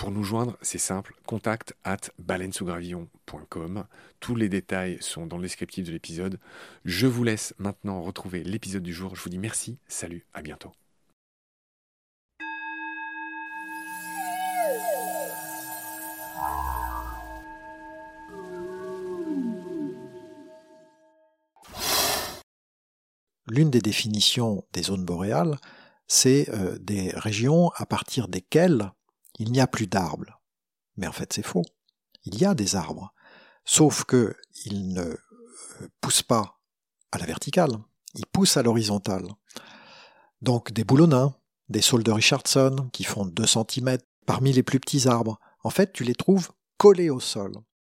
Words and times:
Pour 0.00 0.12
nous 0.12 0.24
joindre, 0.24 0.56
c'est 0.62 0.78
simple, 0.78 1.14
contact 1.26 1.74
at 1.84 1.98
baleinesougravillon.com. 2.18 3.84
Tous 4.18 4.34
les 4.34 4.48
détails 4.48 4.96
sont 5.02 5.26
dans 5.26 5.36
le 5.36 5.42
descriptif 5.42 5.84
de 5.84 5.92
l'épisode. 5.92 6.40
Je 6.86 7.06
vous 7.06 7.22
laisse 7.22 7.52
maintenant 7.58 8.00
retrouver 8.00 8.42
l'épisode 8.42 8.82
du 8.82 8.94
jour. 8.94 9.14
Je 9.14 9.22
vous 9.22 9.28
dis 9.28 9.36
merci, 9.36 9.78
salut, 9.88 10.24
à 10.32 10.40
bientôt. 10.40 10.72
L'une 23.46 23.68
des 23.68 23.82
définitions 23.82 24.64
des 24.72 24.84
zones 24.84 25.04
boréales, 25.04 25.58
c'est 26.08 26.48
euh, 26.54 26.78
des 26.78 27.10
régions 27.14 27.70
à 27.76 27.84
partir 27.84 28.28
desquelles 28.28 28.92
il 29.40 29.50
n'y 29.52 29.60
a 29.60 29.66
plus 29.66 29.86
d'arbres. 29.86 30.40
Mais 30.96 31.06
en 31.06 31.12
fait, 31.12 31.32
c'est 31.32 31.42
faux. 31.42 31.64
Il 32.24 32.38
y 32.38 32.44
a 32.44 32.54
des 32.54 32.76
arbres. 32.76 33.14
Sauf 33.64 34.04
que 34.04 34.36
ils 34.66 34.92
ne 34.92 35.02
euh, 35.02 35.16
poussent 36.02 36.22
pas 36.22 36.60
à 37.10 37.18
la 37.18 37.24
verticale. 37.24 37.72
Ils 38.14 38.26
poussent 38.26 38.58
à 38.58 38.62
l'horizontale. 38.62 39.26
Donc, 40.42 40.72
des 40.72 40.84
boulonnins, 40.84 41.34
des 41.70 41.80
saules 41.80 42.02
de 42.02 42.12
Richardson, 42.12 42.90
qui 42.92 43.04
font 43.04 43.24
2 43.24 43.46
cm, 43.46 43.96
parmi 44.26 44.52
les 44.52 44.62
plus 44.62 44.78
petits 44.78 45.08
arbres. 45.08 45.40
En 45.64 45.70
fait, 45.70 45.92
tu 45.94 46.04
les 46.04 46.14
trouves 46.14 46.50
collés 46.76 47.08
au 47.08 47.20
sol. 47.20 47.52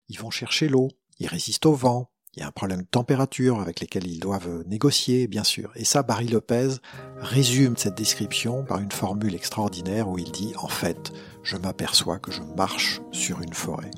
Ils 0.08 0.20
vont 0.20 0.30
chercher 0.30 0.68
l'eau. 0.68 0.90
Ils 1.18 1.26
résistent 1.26 1.66
au 1.66 1.74
vent. 1.74 2.11
Il 2.34 2.40
y 2.40 2.42
a 2.42 2.48
un 2.48 2.52
problème 2.52 2.80
de 2.80 2.86
température 2.86 3.60
avec 3.60 3.80
lesquels 3.80 4.06
ils 4.06 4.18
doivent 4.18 4.64
négocier, 4.66 5.26
bien 5.26 5.44
sûr. 5.44 5.70
Et 5.76 5.84
ça, 5.84 6.02
Barry 6.02 6.28
Lopez 6.28 6.76
résume 7.18 7.76
cette 7.76 7.94
description 7.94 8.64
par 8.64 8.78
une 8.78 8.90
formule 8.90 9.34
extraordinaire 9.34 10.08
où 10.08 10.18
il 10.18 10.32
dit, 10.32 10.54
en 10.56 10.68
fait, 10.68 11.12
je 11.42 11.58
m'aperçois 11.58 12.18
que 12.18 12.32
je 12.32 12.40
marche 12.56 13.02
sur 13.10 13.42
une 13.42 13.52
forêt. 13.52 13.90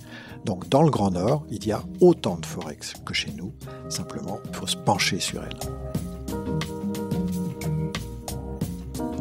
Donc 0.45 0.69
dans 0.69 0.83
le 0.83 0.91
Grand 0.91 1.13
Nord, 1.13 1.47
il 1.49 1.65
y 1.65 1.71
a 1.71 1.85
autant 2.01 2.37
de 2.37 2.45
forêts 2.45 2.79
que 3.07 3.15
chez 3.15 3.31
nous. 3.31 3.55
Simplement, 3.89 4.41
il 4.49 4.57
faut 4.57 4.67
se 4.67 4.79
pencher 4.79 5.21
sur 5.21 5.45
elles. 5.45 5.59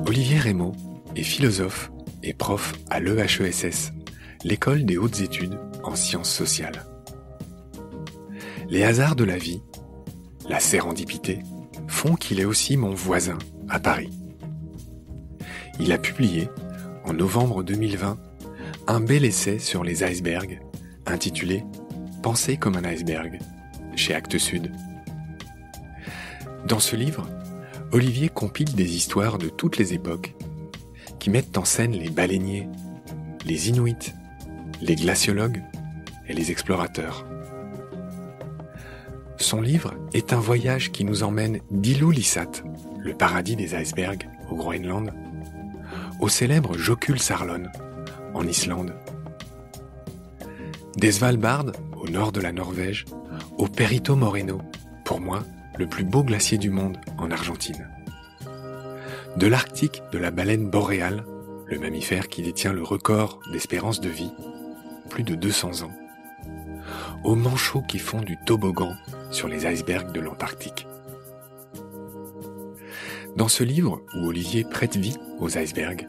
Olivier 0.07 0.39
Rémaud 0.39 0.73
est 1.15 1.21
philosophe 1.21 1.91
et 2.23 2.33
prof 2.33 2.73
à 2.89 2.99
l'EHESS, 2.99 3.91
l'école 4.43 4.85
des 4.85 4.97
hautes 4.97 5.21
études 5.21 5.59
en 5.83 5.95
sciences 5.95 6.31
sociales. 6.31 6.83
Les 8.69 8.83
hasards 8.83 9.15
de 9.15 9.23
la 9.23 9.37
vie, 9.37 9.61
la 10.49 10.59
sérendipité, 10.59 11.39
font 11.87 12.15
qu'il 12.15 12.39
est 12.39 12.45
aussi 12.45 12.77
mon 12.77 12.93
voisin 12.93 13.37
à 13.69 13.79
Paris. 13.79 14.09
Il 15.79 15.91
a 15.91 15.97
publié, 15.97 16.49
en 17.03 17.13
novembre 17.13 17.63
2020, 17.63 18.17
un 18.87 18.99
bel 18.99 19.25
essai 19.25 19.59
sur 19.59 19.83
les 19.83 20.03
icebergs, 20.03 20.61
intitulé 21.05 21.63
Penser 22.21 22.55
comme 22.55 22.77
un 22.77 22.85
iceberg, 22.85 23.39
chez 23.95 24.13
Actes 24.13 24.37
Sud. 24.37 24.71
Dans 26.65 26.79
ce 26.79 26.95
livre, 26.95 27.27
Olivier 27.91 28.29
compile 28.29 28.73
des 28.73 28.95
histoires 28.95 29.37
de 29.37 29.49
toutes 29.49 29.77
les 29.77 29.93
époques 29.93 30.35
qui 31.19 31.29
mettent 31.29 31.57
en 31.57 31.65
scène 31.65 31.91
les 31.91 32.09
baleiniers, 32.09 32.69
les 33.45 33.69
inuits, 33.69 34.13
les 34.81 34.95
glaciologues 34.95 35.61
et 36.27 36.33
les 36.33 36.49
explorateurs. 36.49 37.25
Son 39.43 39.59
livre 39.59 39.93
est 40.13 40.31
un 40.31 40.39
voyage 40.39 40.93
qui 40.93 41.03
nous 41.03 41.21
emmène 41.21 41.59
d'Ilulissat, 41.69 42.63
le 42.97 43.13
paradis 43.13 43.57
des 43.57 43.75
icebergs 43.75 44.29
au 44.49 44.55
Groenland, 44.55 45.11
au 46.21 46.29
célèbre 46.29 46.77
Jokul 46.77 47.19
Sarlon, 47.19 47.63
en 48.33 48.47
Islande, 48.47 48.95
des 50.95 51.11
Svalbard, 51.11 51.65
au 52.01 52.07
nord 52.07 52.31
de 52.31 52.39
la 52.39 52.53
Norvège, 52.53 53.03
au 53.57 53.67
Perito 53.67 54.15
Moreno, 54.15 54.61
pour 55.03 55.19
moi, 55.19 55.43
le 55.77 55.87
plus 55.87 56.05
beau 56.05 56.23
glacier 56.23 56.57
du 56.57 56.69
monde 56.69 56.97
en 57.17 57.29
Argentine. 57.29 57.89
De 59.35 59.47
l'Arctique 59.47 60.03
de 60.13 60.19
la 60.19 60.31
baleine 60.31 60.69
boréale, 60.69 61.25
le 61.67 61.79
mammifère 61.79 62.29
qui 62.29 62.43
détient 62.43 62.71
le 62.71 62.81
record 62.81 63.41
d'espérance 63.51 63.99
de 63.99 64.09
vie, 64.09 64.31
plus 65.09 65.23
de 65.23 65.35
200 65.35 65.81
ans, 65.83 65.91
aux 67.25 67.35
manchots 67.35 67.81
qui 67.81 67.99
font 67.99 68.21
du 68.21 68.37
toboggan 68.45 68.93
sur 69.33 69.47
les 69.47 69.65
icebergs 69.65 70.11
de 70.11 70.19
l'Antarctique. 70.19 70.87
Dans 73.35 73.47
ce 73.47 73.63
livre, 73.63 74.01
où 74.15 74.27
Olivier 74.27 74.63
prête 74.63 74.95
vie 74.95 75.17
aux 75.39 75.57
icebergs, 75.57 76.07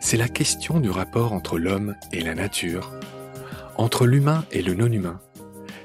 c'est 0.00 0.16
la 0.16 0.28
question 0.28 0.78
du 0.78 0.90
rapport 0.90 1.32
entre 1.32 1.58
l'homme 1.58 1.96
et 2.12 2.20
la 2.20 2.34
nature, 2.34 2.92
entre 3.76 4.06
l'humain 4.06 4.44
et 4.52 4.62
le 4.62 4.74
non-humain, 4.74 5.20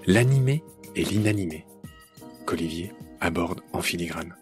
l'animé 0.05 0.63
et 0.95 1.03
l'inanimé, 1.03 1.65
qu'Olivier 2.45 2.91
aborde 3.21 3.61
en 3.71 3.81
filigrane. 3.81 4.35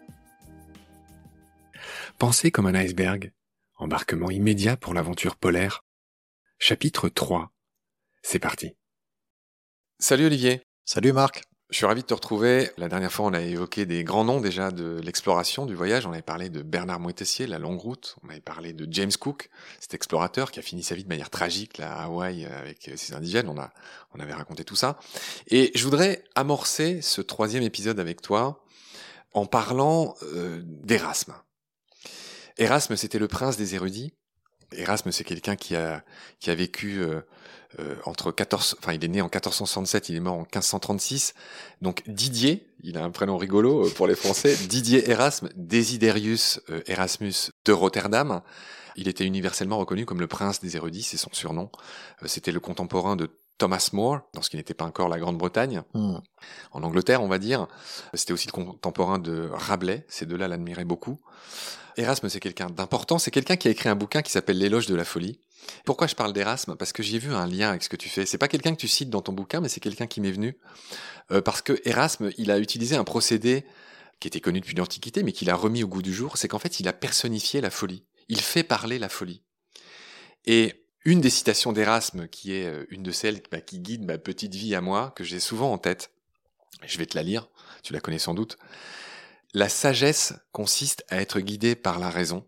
Pensez 2.17 2.51
comme 2.51 2.65
un 2.65 2.75
iceberg, 2.75 3.31
embarquement 3.77 4.29
immédiat 4.29 4.75
pour 4.75 4.93
l'aventure 4.93 5.35
polaire. 5.35 5.85
Chapitre 6.59 7.09
3. 7.09 7.51
C'est 8.21 8.39
parti. 8.39 8.75
Salut 9.99 10.25
Olivier. 10.25 10.61
Salut 10.83 11.13
Marc. 11.13 11.50
Je 11.71 11.77
suis 11.77 11.85
ravi 11.85 12.01
de 12.01 12.05
te 12.07 12.13
retrouver. 12.13 12.69
La 12.77 12.89
dernière 12.89 13.13
fois, 13.13 13.27
on 13.27 13.33
a 13.33 13.39
évoqué 13.39 13.85
des 13.85 14.03
grands 14.03 14.25
noms 14.25 14.41
déjà 14.41 14.71
de 14.71 14.99
l'exploration, 15.01 15.65
du 15.65 15.73
voyage. 15.73 16.05
On 16.05 16.11
avait 16.11 16.21
parlé 16.21 16.49
de 16.49 16.61
Bernard 16.61 16.99
Moitessier, 16.99 17.47
la 17.47 17.59
longue 17.59 17.79
route. 17.79 18.17
On 18.25 18.29
avait 18.29 18.41
parlé 18.41 18.73
de 18.73 18.85
James 18.91 19.11
Cook, 19.17 19.49
cet 19.79 19.93
explorateur 19.93 20.51
qui 20.51 20.59
a 20.59 20.63
fini 20.63 20.83
sa 20.83 20.95
vie 20.95 21.05
de 21.05 21.07
manière 21.07 21.29
tragique 21.29 21.77
là, 21.77 21.93
à 21.93 22.03
Hawaï 22.03 22.45
avec 22.45 22.91
ses 22.97 23.13
indigènes. 23.13 23.47
On, 23.47 23.57
a, 23.57 23.71
on 24.13 24.19
avait 24.19 24.33
raconté 24.33 24.65
tout 24.65 24.75
ça. 24.75 24.99
Et 25.47 25.71
je 25.73 25.81
voudrais 25.85 26.25
amorcer 26.35 27.01
ce 27.01 27.21
troisième 27.21 27.63
épisode 27.63 28.01
avec 28.01 28.21
toi 28.21 28.65
en 29.33 29.45
parlant 29.45 30.15
euh, 30.23 30.61
d'Erasme. 30.65 31.35
Erasme, 32.57 32.97
c'était 32.97 33.17
le 33.17 33.29
prince 33.29 33.55
des 33.55 33.75
érudits. 33.75 34.13
Erasme, 34.73 35.13
c'est 35.13 35.23
quelqu'un 35.23 35.55
qui 35.55 35.77
a, 35.77 36.03
qui 36.41 36.49
a 36.49 36.55
vécu 36.55 37.01
euh, 37.01 37.21
euh, 37.79 37.95
entre 38.05 38.31
14, 38.31 38.75
enfin 38.79 38.93
il 38.93 39.03
est 39.05 39.07
né 39.07 39.21
en 39.21 39.25
1467, 39.25 40.09
il 40.09 40.15
est 40.15 40.19
mort 40.19 40.33
en 40.33 40.39
1536. 40.39 41.33
Donc 41.81 42.03
Didier, 42.07 42.67
il 42.83 42.97
a 42.97 43.03
un 43.03 43.11
prénom 43.11 43.37
rigolo 43.37 43.87
euh, 43.87 43.89
pour 43.91 44.07
les 44.07 44.15
Français, 44.15 44.55
Didier 44.67 45.09
Erasme, 45.09 45.49
Desiderius 45.55 46.59
euh, 46.69 46.81
Erasmus 46.87 47.51
de 47.65 47.71
Rotterdam. 47.71 48.41
Il 48.97 49.07
était 49.07 49.25
universellement 49.25 49.77
reconnu 49.77 50.05
comme 50.05 50.19
le 50.19 50.27
prince 50.27 50.59
des 50.59 50.75
érudits, 50.75 51.03
c'est 51.03 51.17
son 51.17 51.29
surnom. 51.31 51.69
C'était 52.25 52.51
le 52.51 52.59
contemporain 52.59 53.15
de 53.15 53.29
Thomas 53.61 53.89
More, 53.93 54.21
dans 54.33 54.41
ce 54.41 54.49
qui 54.49 54.57
n'était 54.57 54.73
pas 54.73 54.85
encore 54.85 55.07
la 55.07 55.19
Grande-Bretagne, 55.19 55.83
hmm. 55.93 56.15
en 56.71 56.81
Angleterre, 56.81 57.21
on 57.21 57.27
va 57.27 57.37
dire. 57.37 57.67
C'était 58.15 58.33
aussi 58.33 58.47
le 58.47 58.53
contemporain 58.53 59.19
de 59.19 59.49
Rabelais, 59.53 60.03
ces 60.07 60.25
deux-là 60.25 60.47
l'admiraient 60.47 60.83
beaucoup. 60.83 61.19
Erasme, 61.95 62.27
c'est 62.27 62.39
quelqu'un 62.39 62.71
d'important, 62.71 63.19
c'est 63.19 63.29
quelqu'un 63.29 63.57
qui 63.57 63.67
a 63.67 63.71
écrit 63.71 63.87
un 63.87 63.95
bouquin 63.95 64.23
qui 64.23 64.31
s'appelle 64.31 64.57
L'éloge 64.57 64.87
de 64.87 64.95
la 64.95 65.05
folie. 65.05 65.39
Pourquoi 65.85 66.07
je 66.07 66.15
parle 66.15 66.33
d'Erasme? 66.33 66.75
Parce 66.75 66.91
que 66.91 67.03
j'ai 67.03 67.19
vu 67.19 67.35
un 67.35 67.45
lien 67.45 67.69
avec 67.69 67.83
ce 67.83 67.89
que 67.89 67.97
tu 67.97 68.09
fais. 68.09 68.25
C'est 68.25 68.39
pas 68.39 68.47
quelqu'un 68.47 68.71
que 68.71 68.79
tu 68.79 68.87
cites 68.87 69.11
dans 69.11 69.21
ton 69.21 69.31
bouquin, 69.31 69.61
mais 69.61 69.69
c'est 69.69 69.79
quelqu'un 69.79 70.07
qui 70.07 70.21
m'est 70.21 70.31
venu. 70.31 70.57
Euh, 71.29 71.43
parce 71.43 71.61
que 71.61 71.79
Erasme, 71.85 72.31
il 72.39 72.49
a 72.49 72.57
utilisé 72.57 72.95
un 72.95 73.03
procédé 73.03 73.63
qui 74.19 74.27
était 74.27 74.41
connu 74.41 74.59
depuis 74.59 74.75
l'Antiquité, 74.75 75.21
mais 75.21 75.33
qu'il 75.33 75.51
a 75.51 75.55
remis 75.55 75.83
au 75.83 75.87
goût 75.87 76.01
du 76.01 76.15
jour. 76.15 76.35
C'est 76.37 76.47
qu'en 76.47 76.57
fait, 76.57 76.79
il 76.79 76.87
a 76.87 76.93
personnifié 76.93 77.61
la 77.61 77.69
folie. 77.69 78.05
Il 78.27 78.41
fait 78.41 78.63
parler 78.63 78.97
la 78.97 79.09
folie. 79.09 79.43
Et 80.47 80.80
une 81.03 81.21
des 81.21 81.29
citations 81.29 81.73
d'Erasme, 81.73 82.27
qui 82.27 82.53
est 82.53 82.67
euh, 82.67 82.85
une 82.89 83.03
de 83.03 83.11
celles 83.11 83.41
bah, 83.51 83.61
qui 83.61 83.79
guide 83.79 84.05
ma 84.05 84.17
petite 84.17 84.55
vie 84.55 84.75
à 84.75 84.81
moi, 84.81 85.11
que 85.15 85.23
j'ai 85.23 85.39
souvent 85.39 85.71
en 85.71 85.77
tête, 85.77 86.11
je 86.85 86.97
vais 86.97 87.05
te 87.05 87.17
la 87.17 87.23
lire, 87.23 87.49
tu 87.83 87.93
la 87.93 87.99
connais 87.99 88.19
sans 88.19 88.33
doute. 88.33 88.57
La 89.53 89.69
sagesse 89.69 90.33
consiste 90.51 91.03
à 91.09 91.21
être 91.21 91.39
guidé 91.39 91.75
par 91.75 91.99
la 91.99 92.09
raison. 92.09 92.47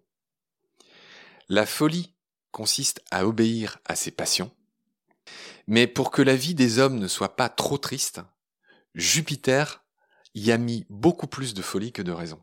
La 1.50 1.66
folie 1.66 2.14
consiste 2.52 3.02
à 3.12 3.28
obéir 3.28 3.80
à 3.86 3.96
ses 3.96 4.12
passions. 4.12 4.52
Mais 5.68 5.88
pour 5.88 6.12
que 6.12 6.22
la 6.22 6.36
vie 6.36 6.56
des 6.56 6.80
hommes 6.80 7.00
ne 7.00 7.08
soit 7.08 7.36
pas 7.36 7.50
trop 7.50 7.78
triste, 7.78 8.22
Jupiter 8.96 9.84
y 10.36 10.52
a 10.52 10.58
mis 10.58 10.86
beaucoup 10.90 11.28
plus 11.28 11.54
de 11.54 11.62
folie 11.62 11.92
que 11.92 12.02
de 12.02 12.12
raison. 12.12 12.42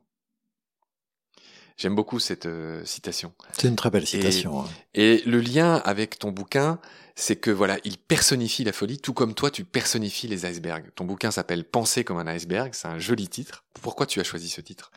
J'aime 1.81 1.95
beaucoup 1.95 2.19
cette 2.19 2.45
euh, 2.45 2.85
citation. 2.85 3.33
C'est 3.57 3.67
une 3.67 3.75
très 3.75 3.89
belle 3.89 4.07
citation. 4.07 4.61
Hein. 4.61 4.67
Et, 4.93 5.23
le 5.25 5.41
lien 5.41 5.77
avec 5.77 6.19
ton 6.19 6.31
bouquin, 6.31 6.79
c'est 7.15 7.37
que 7.37 7.51
voilà, 7.51 7.79
il 7.85 7.97
personnifie 7.97 8.65
la 8.65 8.73
folie, 8.73 8.99
tout 8.99 9.15
comme 9.15 9.33
toi, 9.33 9.51
tu 9.51 9.65
personnifies 9.65 10.29
les 10.29 10.45
icebergs. 10.45 10.91
Ton 10.95 11.07
bouquin 11.07 11.31
s'appelle 11.31 11.65
Penser 11.65 12.05
comme 12.05 12.19
un 12.19 12.27
iceberg. 12.27 12.75
C'est 12.75 12.89
un 12.89 12.99
joli 12.99 13.29
titre. 13.29 13.65
Pourquoi 13.81 14.05
tu 14.05 14.21
as 14.21 14.25
choisi 14.25 14.51
ce 14.51 14.61
titre? 14.61 14.93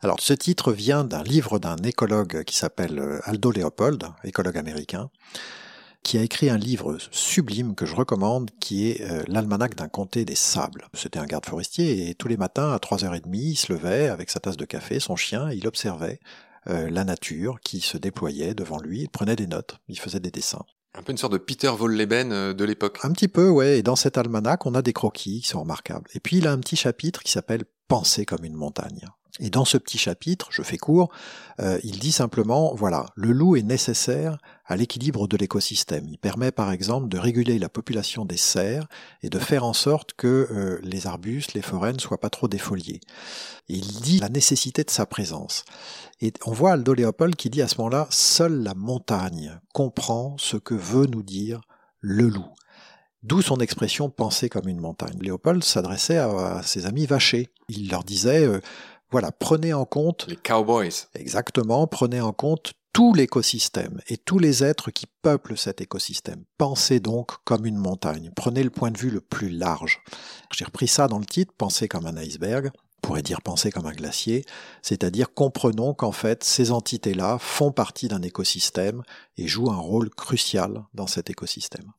Alors, 0.00 0.20
ce 0.20 0.32
titre 0.32 0.72
vient 0.72 1.02
d'un 1.02 1.24
livre 1.24 1.58
d'un 1.58 1.74
écologue 1.78 2.44
qui 2.44 2.56
s'appelle 2.56 3.00
euh, 3.00 3.18
Aldo 3.24 3.50
Leopold, 3.50 4.04
écologue 4.22 4.58
américain, 4.58 5.10
qui 6.02 6.18
a 6.18 6.22
écrit 6.22 6.48
un 6.48 6.56
livre 6.56 6.96
sublime 7.10 7.74
que 7.74 7.86
je 7.86 7.94
recommande, 7.94 8.50
qui 8.60 8.90
est 8.90 9.02
euh, 9.02 9.22
l'almanach 9.26 9.74
d'un 9.74 9.88
comté 9.88 10.24
des 10.24 10.34
sables. 10.34 10.86
C'était 10.94 11.18
un 11.18 11.26
garde 11.26 11.46
forestier 11.46 12.08
et 12.08 12.14
tous 12.14 12.28
les 12.28 12.36
matins 12.36 12.72
à 12.72 12.78
3h30, 12.78 13.22
il 13.32 13.56
se 13.56 13.72
levait 13.72 14.08
avec 14.08 14.30
sa 14.30 14.40
tasse 14.40 14.56
de 14.56 14.64
café, 14.64 15.00
son 15.00 15.16
chien, 15.16 15.50
il 15.50 15.66
observait 15.66 16.20
euh, 16.68 16.90
la 16.90 17.04
nature 17.04 17.60
qui 17.60 17.80
se 17.80 17.96
déployait 17.96 18.54
devant 18.54 18.78
lui, 18.78 19.02
il 19.02 19.08
prenait 19.08 19.36
des 19.36 19.46
notes, 19.46 19.78
il 19.88 19.98
faisait 19.98 20.20
des 20.20 20.30
dessins. 20.30 20.64
Un 20.94 21.02
peu 21.02 21.12
une 21.12 21.18
sorte 21.18 21.32
de 21.32 21.38
Peter 21.38 21.70
Volleben 21.76 22.32
euh, 22.32 22.54
de 22.54 22.64
l'époque. 22.64 22.98
Un 23.02 23.12
petit 23.12 23.28
peu, 23.28 23.48
ouais. 23.48 23.78
Et 23.78 23.82
dans 23.82 23.96
cet 23.96 24.18
almanach, 24.18 24.66
on 24.66 24.74
a 24.74 24.82
des 24.82 24.92
croquis 24.92 25.42
qui 25.42 25.48
sont 25.48 25.60
remarquables. 25.60 26.08
Et 26.14 26.20
puis 26.20 26.38
il 26.38 26.46
a 26.46 26.52
un 26.52 26.58
petit 26.58 26.76
chapitre 26.76 27.22
qui 27.22 27.30
s'appelle 27.30 27.64
Penser 27.88 28.24
comme 28.24 28.44
une 28.44 28.54
montagne. 28.54 29.08
Et 29.40 29.50
dans 29.50 29.64
ce 29.64 29.78
petit 29.78 29.98
chapitre, 29.98 30.48
je 30.50 30.62
fais 30.62 30.78
court, 30.78 31.10
euh, 31.60 31.78
il 31.84 31.98
dit 31.98 32.10
simplement, 32.10 32.74
voilà, 32.74 33.06
le 33.14 33.30
loup 33.30 33.56
est 33.56 33.62
nécessaire 33.62 34.38
à 34.66 34.76
l'équilibre 34.76 35.28
de 35.28 35.36
l'écosystème. 35.36 36.08
Il 36.08 36.18
permet 36.18 36.50
par 36.50 36.72
exemple 36.72 37.08
de 37.08 37.18
réguler 37.18 37.58
la 37.58 37.68
population 37.68 38.24
des 38.24 38.36
cerfs 38.36 38.88
et 39.22 39.28
de 39.28 39.38
faire 39.38 39.64
en 39.64 39.72
sorte 39.72 40.14
que 40.14 40.48
euh, 40.50 40.80
les 40.82 41.06
arbustes, 41.06 41.54
les 41.54 41.62
forêts 41.62 41.92
ne 41.92 42.00
soient 42.00 42.20
pas 42.20 42.30
trop 42.30 42.48
défoliés. 42.48 43.00
Il 43.68 43.86
dit 44.00 44.18
la 44.18 44.28
nécessité 44.28 44.82
de 44.82 44.90
sa 44.90 45.06
présence. 45.06 45.64
Et 46.20 46.32
on 46.44 46.52
voit 46.52 46.72
Aldo 46.72 46.92
Léopold 46.92 47.36
qui 47.36 47.48
dit 47.48 47.62
à 47.62 47.68
ce 47.68 47.76
moment-là, 47.78 48.08
seule 48.10 48.62
la 48.62 48.74
montagne 48.74 49.60
comprend 49.72 50.36
ce 50.38 50.56
que 50.56 50.74
veut 50.74 51.06
nous 51.06 51.22
dire 51.22 51.60
le 52.00 52.28
loup. 52.28 52.46
D'où 53.22 53.42
son 53.42 53.58
expression 53.58 54.10
penser 54.10 54.48
comme 54.48 54.68
une 54.68 54.78
montagne. 54.78 55.18
Léopold 55.20 55.64
s'adressait 55.64 56.18
à, 56.18 56.62
ses 56.62 56.86
amis 56.86 57.06
vachés. 57.06 57.48
Il 57.68 57.90
leur 57.90 58.04
disait, 58.04 58.46
euh, 58.46 58.60
voilà, 59.10 59.32
prenez 59.32 59.72
en 59.72 59.84
compte... 59.84 60.26
Les 60.28 60.36
cowboys. 60.36 60.92
Exactement, 61.14 61.86
prenez 61.86 62.20
en 62.20 62.32
compte 62.32 62.74
tout 62.92 63.14
l'écosystème 63.14 64.00
et 64.08 64.16
tous 64.16 64.38
les 64.38 64.64
êtres 64.64 64.90
qui 64.90 65.06
peuplent 65.22 65.56
cet 65.56 65.80
écosystème. 65.80 66.44
Pensez 66.58 67.00
donc 67.00 67.32
comme 67.44 67.66
une 67.66 67.76
montagne. 67.76 68.30
Prenez 68.34 68.62
le 68.62 68.70
point 68.70 68.90
de 68.90 68.98
vue 68.98 69.10
le 69.10 69.20
plus 69.20 69.50
large. 69.50 70.00
J'ai 70.52 70.64
repris 70.64 70.88
ça 70.88 71.08
dans 71.08 71.18
le 71.18 71.26
titre, 71.26 71.52
Pensez 71.56 71.88
comme 71.88 72.06
un 72.06 72.16
iceberg. 72.16 72.70
On 72.74 73.06
pourrait 73.06 73.22
dire 73.22 73.40
penser 73.40 73.70
comme 73.70 73.86
un 73.86 73.92
glacier, 73.92 74.44
c'est-à-dire 74.82 75.32
comprenons 75.32 75.94
qu'en 75.94 76.10
fait 76.12 76.42
ces 76.42 76.72
entités-là 76.72 77.38
font 77.38 77.70
partie 77.70 78.08
d'un 78.08 78.22
écosystème 78.22 79.02
et 79.36 79.46
jouent 79.46 79.70
un 79.70 79.78
rôle 79.78 80.10
crucial 80.10 80.84
dans 80.94 81.06
cet 81.06 81.30
écosystème. 81.30 81.92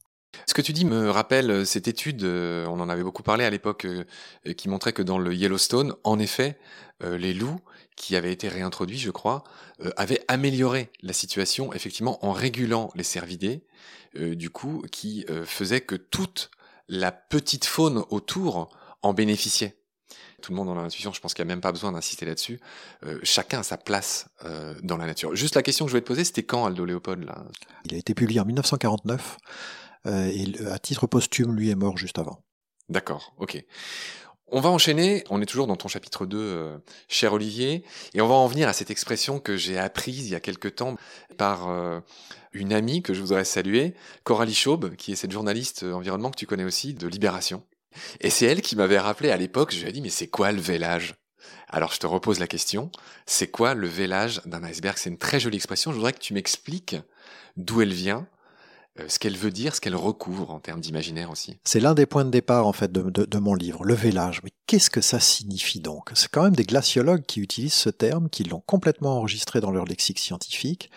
Ce 0.47 0.53
que 0.53 0.62
tu 0.62 0.74
dis 0.74 0.86
me 0.86 1.09
rappelle 1.09 1.51
euh, 1.51 1.65
cette 1.65 1.88
étude, 1.88 2.24
euh, 2.24 2.65
on 2.68 2.80
en 2.80 2.89
avait 2.89 3.03
beaucoup 3.03 3.24
parlé 3.24 3.45
à 3.45 3.50
l'époque, 3.50 3.86
euh, 3.86 4.03
qui 4.53 4.69
montrait 4.69 4.94
que 4.94 5.01
dans 5.01 5.18
le 5.18 5.33
Yellowstone, 5.33 5.95
en 6.03 6.19
effet, 6.19 6.57
les 7.01 7.33
loups 7.33 7.62
qui 7.95 8.18
avaient 8.18 8.33
été 8.33 8.50
réintroduits, 8.50 8.97
je 8.97 9.09
crois, 9.09 9.45
avaient 9.95 10.21
amélioré 10.27 10.89
la 11.01 11.13
situation, 11.13 11.71
effectivement, 11.71 12.25
en 12.25 12.33
régulant 12.33 12.91
les 12.94 13.03
cervidés, 13.03 13.63
du 14.15 14.50
coup, 14.50 14.83
qui 14.91 15.25
faisait 15.45 15.80
que 15.80 15.95
toute 15.95 16.51
la 16.89 17.13
petite 17.13 17.63
faune 17.63 18.03
autour 18.09 18.75
en 19.01 19.13
bénéficiait. 19.13 19.77
Tout 20.41 20.51
le 20.51 20.57
monde 20.57 20.68
en 20.68 20.77
a 20.77 20.81
l'intuition, 20.81 21.13
je 21.13 21.21
pense 21.21 21.33
qu'il 21.33 21.45
n'y 21.45 21.51
a 21.51 21.56
même 21.56 21.62
pas 21.62 21.71
besoin 21.71 21.94
d'insister 21.94 22.25
là-dessus. 22.25 22.59
chacun 23.24 23.59
a 23.59 23.63
sa 23.63 23.77
place 23.77 24.27
dans 24.83 24.97
la 24.97 25.06
nature. 25.06 25.33
Juste 25.38 25.56
la 25.56 25.63
question 25.63 25.86
que 25.86 25.89
je 25.89 25.94
voulais 25.94 26.01
te 26.01 26.07
poser, 26.07 26.25
c'était 26.25 26.44
quand 26.44 26.65
Aldo 26.65 26.83
Léopold 26.83 27.24
là? 27.24 27.45
Il 27.86 27.95
a 27.95 27.97
été 27.97 28.13
publié 28.13 28.41
en 28.41 28.45
1949. 28.45 29.38
Euh, 30.06 30.31
et 30.34 30.65
à 30.68 30.79
titre 30.79 31.08
posthume, 31.08 31.56
lui 31.56 31.70
est 31.70 31.75
mort 31.75 31.98
juste 31.98 32.20
avant. 32.20 32.44
D'accord, 32.89 33.34
ok. 33.38 33.63
On 34.51 34.62
va 34.62 34.70
enchaîner, 34.70 35.24
on 35.29 35.41
est 35.41 35.46
toujours 35.46 35.68
dans 35.68 35.75
ton 35.75 35.88
chapitre 35.88 36.25
2, 36.25 36.38
euh, 36.38 36.77
cher 37.08 37.34
Olivier, 37.34 37.84
et 38.15 38.22
on 38.22 38.27
va 38.27 38.34
en 38.34 38.48
venir 38.48 38.68
à 38.68 38.74
cette 38.74 38.89
expression 38.89 39.39
que 39.39 39.56
j'ai 39.56 39.77
apprise 39.77 40.25
il 40.25 40.32
y 40.32 40.36
a 40.36 40.39
quelque 40.39 40.68
temps 40.68 40.96
par 41.38 41.70
euh, 41.70 42.00
une 42.51 42.74
amie 42.74 43.03
que 43.03 43.13
je 43.13 43.22
voudrais 43.22 43.46
saluer, 43.46 43.94
Coralie 44.24 44.56
Chaube, 44.56 44.96
qui 44.96 45.12
est 45.12 45.15
cette 45.15 45.32
journaliste 45.32 45.84
environnement 45.84 46.32
que 46.32 46.38
tu 46.38 46.48
connais 46.48 46.63
aussi, 46.63 46.96
de 46.96 47.08
Libération. 47.08 47.63
Et 48.22 48.32
c'est 48.32 48.46
elle 48.46 48.62
qui 48.62 48.75
m'avait 48.75 49.00
rappelé 49.00 49.29
à 49.29 49.38
l'époque, 49.38 49.72
je 49.72 49.82
lui 49.82 49.89
ai 49.89 49.91
dit, 49.91 50.01
mais 50.01 50.10
c'est 50.10 50.27
quoi 50.27 50.51
le 50.51 50.62
vélage? 50.62 51.15
Alors 51.68 51.94
je 51.94 52.00
te 52.00 52.08
repose 52.08 52.39
la 52.39 52.48
question, 52.48 52.91
c'est 53.27 53.50
quoi 53.50 53.75
le 53.75 53.88
vélage 53.88 54.41
d'un 54.46 54.63
iceberg? 54.63 54.98
C'est 54.98 55.10
une 55.12 55.20
très 55.20 55.39
jolie 55.39 55.58
expression, 55.58 55.91
je 55.91 55.98
voudrais 55.98 56.13
que 56.13 56.20
tu 56.20 56.34
m'expliques 56.34 56.96
d'où 57.56 57.82
elle 57.82 57.94
vient, 57.94 58.27
ce 59.08 59.19
qu'elle 59.19 59.38
veut 59.38 59.51
dire, 59.51 59.75
ce 59.75 59.81
qu'elle 59.81 59.96
recouvre 59.96 60.51
en 60.51 60.60
termes 60.60 60.81
d'imaginaire 60.81 61.29
aussi. 61.29 61.58
C'est 61.63 61.79
l'un 61.79 61.93
des 61.93 62.05
points 62.05 62.25
de 62.25 62.29
départ 62.29 62.67
en 62.67 62.74
fait 62.74 62.91
de, 62.91 63.38
mon 63.39 63.55
livre, 63.55 63.84
le 63.84 63.93
vélage. 63.93 64.41
Mais 64.43 64.51
qu'est-ce 64.67 64.89
que 64.89 65.01
ça 65.01 65.19
signifie 65.19 65.79
donc? 65.79 66.12
C'est 66.15 66.29
quand 66.29 66.43
même 66.43 66.55
des 66.55 66.65
glaciologues 66.65 67.25
qui 67.25 67.39
utilisent 67.39 67.74
ce 67.74 67.89
terme, 67.89 68.29
qui 68.29 68.43
l'ont 68.43 68.63
complètement 68.65 69.17
enregistré 69.17 69.62
dans 69.62 69.72
leur 69.72 69.86
lexique 69.86 70.19
scientifique. 70.19 70.89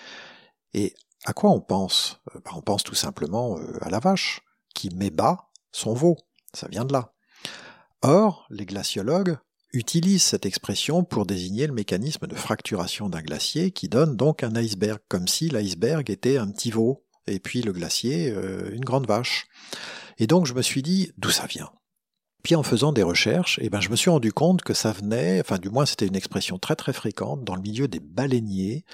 Et 0.75 0.95
à 1.25 1.33
quoi 1.33 1.51
on 1.51 1.61
pense? 1.61 2.21
Euh, 2.35 2.41
bah, 2.45 2.53
On 2.57 2.63
pense 2.63 2.83
tout 2.83 2.95
simplement 2.95 3.59
euh, 3.59 3.79
à 3.83 3.91
la 3.91 4.01
vache, 4.01 4.41
qui 4.75 4.91
met 4.91 5.11
bas 5.11 5.51
son 5.71 5.95
veau. 5.95 6.17
Ça 6.55 6.69
vient 6.69 6.85
de 6.85 6.93
là. 6.93 7.13
Or, 8.03 8.47
les 8.51 8.67
glaciologues 8.67 9.39
utilisent 9.73 10.25
cette 10.25 10.45
expression 10.45 11.05
pour 11.05 11.25
désigner 11.25 11.67
le 11.67 11.73
mécanisme 11.73 12.27
de 12.27 12.35
fracturation 12.35 13.09
d'un 13.09 13.23
glacier 13.23 13.71
qui 13.71 13.89
donne 13.89 14.17
donc 14.17 14.43
un 14.43 14.55
iceberg, 14.55 14.99
comme 15.09 15.29
si 15.29 15.49
l'iceberg 15.49 16.11
était 16.11 16.37
un 16.37 16.51
petit 16.51 16.71
veau 16.71 17.05
et 17.27 17.39
puis 17.39 17.63
le 17.63 17.73
glacier, 17.73 18.31
euh, 18.31 18.71
une 18.73 18.85
grande 18.85 19.07
vache. 19.07 19.47
Et 20.19 20.27
donc 20.27 20.47
je 20.47 20.55
me 20.55 20.63
suis 20.63 20.83
dit, 20.83 21.13
d'où 21.19 21.31
ça 21.31 21.47
vient? 21.47 21.71
Puis 22.43 22.55
en 22.57 22.63
faisant 22.63 22.93
des 22.93 23.03
recherches, 23.03 23.59
eh 23.63 23.71
ben, 23.71 23.81
je 23.81 23.89
me 23.89 23.97
suis 23.97 24.11
rendu 24.11 24.33
compte 24.33 24.63
que 24.63 24.75
ça 24.75 24.93
venait, 24.93 25.41
enfin 25.41 25.59
du 25.59 25.71
moins 25.71 25.87
c'était 25.87 26.07
une 26.07 26.17
expression 26.17 26.59
très 26.59 26.75
très 26.75 26.93
fréquente 26.93 27.45
dans 27.45 27.55
le 27.55 27.63
milieu 27.63 27.87
des 27.87 28.01
baleiniers, 28.01 28.85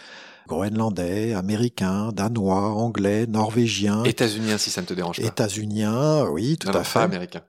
groenlandais, 0.48 1.34
américains, 1.34 2.10
danois, 2.12 2.70
anglais, 2.72 3.26
norvégiens. 3.26 4.02
États-uniens, 4.04 4.58
si 4.58 4.70
ça 4.70 4.80
ne 4.80 4.86
te 4.86 4.94
dérange 4.94 5.20
pas. 5.20 5.26
États-uniens, 5.26 6.24
oui, 6.30 6.56
tout 6.58 6.68
non, 6.68 6.74
à 6.74 6.78
non, 6.78 6.84
fait. 6.84 6.98
Pas 6.98 7.04
américains. 7.04 7.42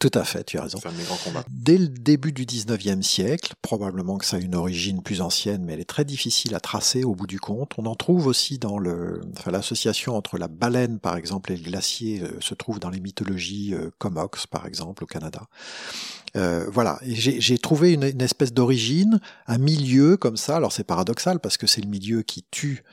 Tout 0.00 0.10
à 0.14 0.24
fait, 0.24 0.44
tu 0.44 0.58
as 0.58 0.62
raison. 0.62 0.78
C'est 0.80 0.88
un 0.88 0.92
de 0.92 0.96
mes 0.96 1.04
grands 1.04 1.16
combats. 1.16 1.44
Dès 1.50 1.76
le 1.76 1.88
début 1.88 2.32
du 2.32 2.46
19e 2.46 3.02
siècle, 3.02 3.52
probablement 3.60 4.16
que 4.16 4.24
ça 4.24 4.36
a 4.36 4.40
une 4.40 4.54
origine 4.54 5.02
plus 5.02 5.20
ancienne, 5.20 5.64
mais 5.64 5.74
elle 5.74 5.80
est 5.80 5.84
très 5.84 6.04
difficile 6.04 6.54
à 6.54 6.60
tracer 6.60 7.04
au 7.04 7.14
bout 7.14 7.26
du 7.26 7.40
compte. 7.40 7.72
On 7.76 7.86
en 7.86 7.94
trouve 7.94 8.26
aussi 8.26 8.58
dans 8.58 8.78
le, 8.78 9.20
enfin, 9.36 9.50
l'association 9.50 10.16
entre 10.16 10.38
la 10.38 10.48
baleine, 10.48 10.98
par 10.98 11.16
exemple, 11.16 11.52
et 11.52 11.56
le 11.56 11.62
glacier 11.62 12.22
euh, 12.22 12.38
se 12.40 12.54
trouve 12.54 12.78
dans 12.78 12.90
les 12.90 13.00
mythologies 13.00 13.74
euh, 13.74 13.90
Comox, 13.98 14.46
par 14.46 14.66
exemple, 14.66 15.04
au 15.04 15.06
Canada. 15.06 15.35
Euh, 16.36 16.66
voilà, 16.68 16.98
j'ai 17.02 17.58
trouvé 17.58 17.92
une 17.94 18.20
espèce 18.20 18.52
d'origine, 18.52 19.20
un 19.46 19.58
milieu 19.58 20.16
comme 20.16 20.36
ça. 20.36 20.56
Alors 20.56 20.72
c'est 20.72 20.84
paradoxal 20.84 21.40
parce 21.40 21.56
que 21.56 21.66
c'est 21.66 21.80
le 21.80 21.88
milieu 21.88 22.22
qui 22.22 22.44
tue 22.50 22.84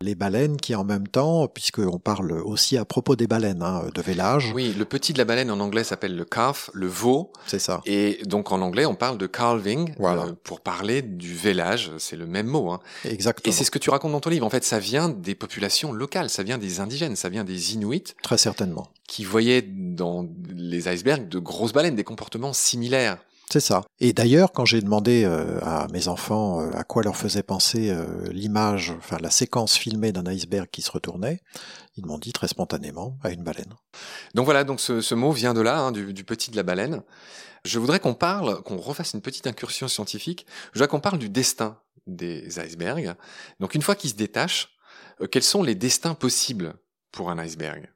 les 0.00 0.14
baleines 0.14 0.56
qui 0.58 0.74
en 0.76 0.84
même 0.84 1.08
temps, 1.08 1.48
puisqu'on 1.48 1.98
parle 1.98 2.30
aussi 2.32 2.76
à 2.76 2.84
propos 2.84 3.16
des 3.16 3.26
baleines, 3.26 3.62
hein, 3.62 3.82
de 3.92 4.00
vélage, 4.00 4.52
Oui, 4.54 4.72
le 4.78 4.84
petit 4.84 5.12
de 5.12 5.18
la 5.18 5.24
baleine 5.24 5.50
en 5.50 5.58
anglais 5.58 5.82
s'appelle 5.82 6.14
le 6.14 6.24
calf, 6.24 6.70
le 6.72 6.86
veau. 6.86 7.32
c'est 7.46 7.58
ça. 7.58 7.80
Et 7.84 8.20
donc 8.24 8.52
en 8.52 8.60
anglais, 8.60 8.86
on 8.86 8.94
parle 8.94 9.18
de 9.18 9.26
calving 9.26 9.92
Voilà. 9.98 10.26
euh, 10.26 10.32
pour 10.44 10.60
parler 10.60 11.02
du 11.02 11.34
vélage. 11.34 11.90
C'est 11.98 12.14
le 12.16 12.26
même 12.26 12.46
mot. 12.46 12.70
Hein. 12.70 12.78
Exactement. 13.04 13.50
Et 13.52 13.56
c'est 13.56 13.64
ce 13.64 13.72
que 13.72 13.78
tu 13.78 13.90
racontes 13.90 14.12
dans 14.12 14.20
ton 14.20 14.30
livre. 14.30 14.46
En 14.46 14.50
fait, 14.50 14.62
ça 14.64 14.78
vient 14.78 15.08
des 15.08 15.34
populations 15.34 15.92
locales, 15.92 16.30
ça 16.30 16.44
vient 16.44 16.58
des 16.58 16.78
indigènes, 16.78 17.16
ça 17.16 17.28
vient 17.28 17.44
des 17.44 17.74
Inuits 17.74 18.14
Très 18.22 18.38
certainement. 18.38 18.86
qui 19.08 19.24
voyaient 19.24 19.62
dans 19.62 20.28
les 20.54 20.88
icebergs 20.88 21.28
de 21.28 21.38
grosses 21.40 21.72
baleines, 21.72 21.96
des 21.96 22.04
comportements 22.04 22.52
similaires. 22.52 23.18
C'est 23.50 23.60
ça. 23.60 23.82
Et 23.98 24.12
d'ailleurs, 24.12 24.52
quand 24.52 24.66
j'ai 24.66 24.82
demandé 24.82 25.24
euh, 25.24 25.58
à 25.62 25.86
mes 25.90 26.08
enfants 26.08 26.60
euh, 26.60 26.70
à 26.74 26.84
quoi 26.84 27.02
leur 27.02 27.16
faisait 27.16 27.42
penser 27.42 27.88
euh, 27.88 28.30
l'image, 28.30 28.92
enfin 28.98 29.16
la 29.22 29.30
séquence 29.30 29.74
filmée 29.74 30.12
d'un 30.12 30.26
iceberg 30.26 30.68
qui 30.70 30.82
se 30.82 30.90
retournait, 30.90 31.40
ils 31.96 32.04
m'ont 32.04 32.18
dit 32.18 32.34
très 32.34 32.48
spontanément 32.48 33.16
à 33.22 33.30
une 33.30 33.42
baleine. 33.42 33.72
Donc 34.34 34.44
voilà, 34.44 34.64
donc 34.64 34.80
ce, 34.80 35.14
mot 35.14 35.32
vient 35.32 35.54
de 35.54 35.62
là, 35.62 35.78
hein, 35.78 35.92
du, 35.92 36.12
du 36.12 36.24
petit 36.24 36.50
de 36.50 36.56
la 36.56 36.62
baleine. 36.62 37.02
Je 37.64 37.78
voudrais 37.78 38.00
qu'on 38.00 38.14
parle, 38.14 38.62
qu'on 38.62 38.76
refasse 38.76 39.14
une 39.14 39.22
petite 39.22 39.46
incursion 39.46 39.88
scientifique. 39.88 40.46
Je 40.72 40.78
voudrais 40.78 40.88
qu'on 40.88 41.00
parle 41.00 41.18
du 41.18 41.30
destin 41.30 41.78
des 42.06 42.60
icebergs. 42.60 43.14
Donc 43.60 43.74
une 43.74 43.82
fois 43.82 43.94
qu'ils 43.94 44.10
se 44.10 44.14
détachent, 44.14 44.76
quels 45.30 45.42
sont 45.42 45.62
les 45.62 45.74
destins 45.74 46.14
possibles 46.14 46.74
pour 47.12 47.30
un 47.30 47.38
iceberg? 47.38 47.88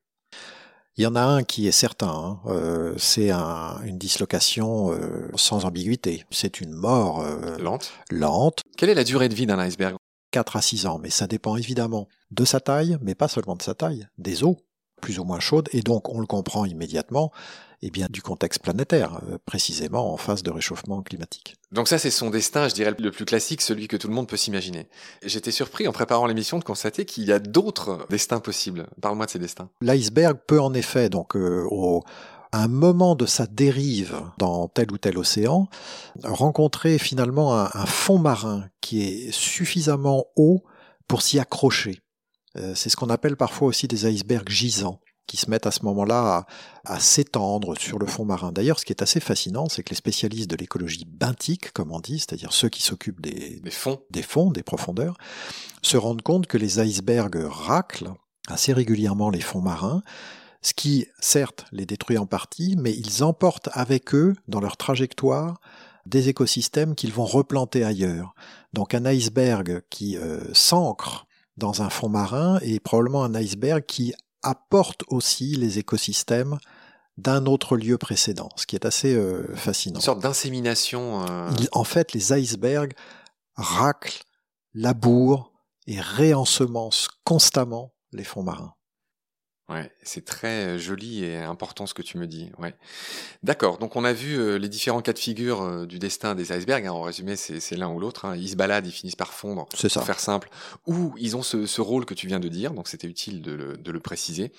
Il 0.96 1.04
y 1.04 1.06
en 1.06 1.14
a 1.16 1.22
un 1.22 1.42
qui 1.42 1.66
est 1.66 1.72
certain, 1.72 2.08
hein, 2.08 2.40
euh, 2.46 2.94
c'est 2.99 3.30
un- 3.30 3.80
une 3.84 3.96
dislocation 3.96 4.92
euh, 4.92 5.30
sans 5.37 5.64
ambiguïté. 5.64 6.25
C'est 6.30 6.61
une 6.61 6.72
mort 6.72 7.20
euh, 7.20 7.56
Lente. 7.58 7.92
lente, 8.11 8.61
Quelle 8.76 8.90
est 8.90 8.94
la 8.94 9.04
durée 9.04 9.28
de 9.30 9.34
vie 9.34 9.46
d'un 9.46 9.58
iceberg? 9.58 9.96
4 10.32 10.56
à 10.56 10.62
6 10.62 10.87
ans, 10.87 10.99
mais 10.99 11.11
ça 11.11 11.26
dépend 11.26 11.56
évidemment 11.56 12.08
de 12.30 12.44
sa 12.44 12.61
taille, 12.61 12.96
mais 13.02 13.14
pas 13.14 13.28
seulement 13.28 13.56
de 13.56 13.62
sa 13.62 13.75
taille, 13.75 14.06
des 14.18 14.44
eaux 14.44 14.58
plus 15.02 15.18
ou 15.18 15.25
moins 15.25 15.40
chaudes, 15.40 15.68
et 15.73 15.82
donc 15.82 16.09
on 16.09 16.21
le 16.21 16.26
comprend 16.26 16.64
immédiatement, 16.64 17.30
et 17.82 17.90
bien 17.90 18.06
du 18.09 18.23
contexte 18.23 18.62
planétaire, 18.62 19.21
euh, 19.28 19.38
précisément 19.44 20.14
en 20.14 20.16
phase 20.16 20.42
de 20.42 20.50
réchauffement 20.50 21.02
climatique. 21.02 21.56
Donc 21.73 21.88
ça, 21.88 21.99
c'est 21.99 22.12
son 22.12 22.30
destin, 22.30 22.68
je 22.68 22.75
dirais, 22.75 22.94
le 22.97 23.11
plus 23.11 23.25
classique, 23.25 23.61
celui 23.61 23.88
que 23.88 23.97
tout 23.97 24.09
le 24.09 24.14
monde 24.14 24.28
peut 24.28 24.37
s'imaginer. 24.37 24.87
J'étais 25.25 25.50
surpris 25.50 25.88
en 25.88 25.92
préparant 25.92 26.26
l'émission 26.26 26.59
de 26.59 26.64
constater 26.64 27.04
qu'il 27.04 27.25
y 27.25 27.32
a 27.32 27.40
d'autres 27.40 28.06
destins 28.09 28.40
possibles. 28.40 28.87
Parle-moi 29.00 29.26
de 29.26 29.30
ces 29.32 29.38
destins. 29.40 29.68
L'iceberg 29.80 30.38
peut 30.47 30.61
en 30.61 30.73
effet, 30.75 31.09
donc 31.09 31.35
euh, 31.35 31.66
au, 31.68 32.04
à 32.52 32.62
un 32.62 32.68
moment 32.68 33.16
de 33.16 33.26
sa 33.26 33.47
dérive 33.47 34.21
dans 34.38 34.68
tel 34.68 34.92
ou 34.92 34.99
tel 34.99 35.18
océan, 35.18 35.68
rencontrer 36.23 36.99
finalement 36.99 37.59
un, 37.59 37.68
un 37.75 37.87
fond 37.87 38.18
marin 38.18 38.66
qui 38.80 39.02
est 39.02 39.32
suffisamment 39.32 40.26
haut 40.37 40.62
pour 41.09 41.23
s'y 41.23 41.40
accrocher. 41.40 42.01
Euh, 42.56 42.75
c'est 42.75 42.90
ce 42.90 42.97
qu'on 42.97 43.11
appelle 43.11 43.37
parfois 43.37 43.68
aussi 43.68 43.88
des 43.88 44.06
icebergs 44.06 44.49
gisants 44.49 45.00
qui 45.26 45.37
se 45.37 45.49
mettent 45.49 45.66
à 45.66 45.71
ce 45.71 45.85
moment-là 45.85 46.47
à, 46.85 46.94
à 46.94 47.00
s'étendre 47.00 47.78
sur 47.78 47.99
le 47.99 48.06
fond 48.06 48.25
marin. 48.25 48.52
D'ailleurs, 48.52 48.78
ce 48.78 48.85
qui 48.85 48.92
est 48.92 49.02
assez 49.02 49.21
fascinant, 49.21 49.68
c'est 49.68 49.82
que 49.82 49.90
les 49.90 49.97
spécialistes 49.97 50.50
de 50.50 50.56
l'écologie 50.56 51.06
benthique, 51.06 51.73
comme 51.73 51.92
on 51.92 52.00
dit, 52.00 52.18
c'est-à-dire 52.18 52.52
ceux 52.52 52.68
qui 52.68 52.82
s'occupent 52.82 53.21
des, 53.21 53.61
Des 53.61 53.71
fonds. 53.71 54.02
des 54.11 54.23
fonds, 54.23 54.50
des 54.50 54.62
profondeurs, 54.62 55.16
se 55.80 55.97
rendent 55.97 56.23
compte 56.23 56.47
que 56.47 56.59
les 56.59 56.80
icebergs 56.80 57.47
raclent 57.49 58.12
assez 58.49 58.73
régulièrement 58.73 59.30
les 59.30 59.40
fonds 59.40 59.61
marins, 59.61 60.02
ce 60.61 60.75
qui, 60.75 61.06
certes, 61.21 61.64
les 61.73 61.87
détruit 61.87 62.18
en 62.18 62.26
partie, 62.26 62.76
mais 62.78 62.92
ils 62.92 63.25
emportent 63.25 63.68
avec 63.73 64.14
eux, 64.14 64.35
dans 64.49 64.61
leur 64.61 64.76
trajectoire, 64.76 65.61
des 66.04 66.28
écosystèmes 66.28 66.94
qu'ils 66.94 67.12
vont 67.12 67.25
replanter 67.25 67.85
ailleurs. 67.85 68.35
Donc 68.73 68.94
un 68.94 69.04
iceberg 69.06 69.82
qui 69.88 70.16
euh, 70.16 70.52
s'ancre 70.52 71.26
dans 71.62 71.81
un 71.81 71.90
fond 71.90 72.09
marin 72.09 72.59
est 72.61 72.81
probablement 72.81 73.23
un 73.23 73.35
iceberg 73.37 73.85
qui 73.87 74.12
apporte 74.42 75.04
aussi 75.07 75.54
les 75.54 75.78
écosystèmes 75.78 76.59
d'un 77.19 77.47
autre 77.47 77.76
lieu 77.76 77.99
précédent, 77.99 78.49
ce 78.57 78.66
qui 78.66 78.75
est 78.75 78.85
assez 78.85 79.14
euh, 79.14 79.54
fascinant. 79.54 80.00
Une 80.00 80.04
sorte 80.04 80.23
d'insémination. 80.23 81.25
euh, 81.31 81.50
en 81.71 81.85
fait, 81.85 82.12
les 82.14 82.33
icebergs 82.33 82.95
raclent, 83.54 84.25
labourent 84.75 85.52
et 85.87 86.00
réensemencent 86.00 87.09
constamment 87.23 87.95
les 88.12 88.25
fonds 88.25 88.42
marins. 88.42 88.75
Ouais, 89.73 89.91
c'est 90.02 90.25
très 90.25 90.67
euh, 90.67 90.79
joli 90.79 91.25
et 91.25 91.38
important 91.38 91.87
ce 91.87 91.95
que 91.95 92.02
tu 92.02 92.19
me 92.19 92.26
dis. 92.26 92.50
Ouais. 92.59 92.75
D'accord. 93.43 93.79
Donc 93.79 93.97
on 93.97 94.05
a 94.05 94.12
vu 94.12 94.38
euh, 94.38 94.57
les 94.59 94.69
différents 94.69 95.00
cas 95.00 95.12
de 95.14 95.19
figure 95.19 95.62
euh, 95.62 95.87
du 95.87 95.99
destin 95.99 96.35
des 96.35 96.52
icebergs. 96.52 96.87
hein. 96.87 96.93
En 96.93 97.02
résumé, 97.02 97.37
c'est 97.37 97.76
l'un 97.76 97.88
ou 97.88 97.99
l'autre. 97.99 98.25
hein. 98.26 98.37
Ils 98.37 98.50
se 98.50 98.57
baladent, 98.57 98.87
ils 98.87 98.93
finissent 98.93 99.17
par 99.17 99.33
fondre. 99.33 99.67
C'est 99.75 99.88
ça. 99.88 100.00
Pour 100.00 100.07
faire 100.07 100.21
simple, 100.21 100.50
ou 100.87 101.14
ils 101.19 101.37
ont 101.37 101.43
ce, 101.43 101.67
ce 101.67 101.81
rôle 101.81 102.05
que 102.05 102.14
tu 102.14 102.26
viens 102.26 102.41
de 102.41 102.49
dire, 102.49 102.73
donc 102.73 102.88
c'était 102.88 103.07
utile 103.09 103.41
de 103.41 103.52
le, 103.52 103.76
de 103.76 103.91
le 103.93 104.00
préciser. 104.00 104.52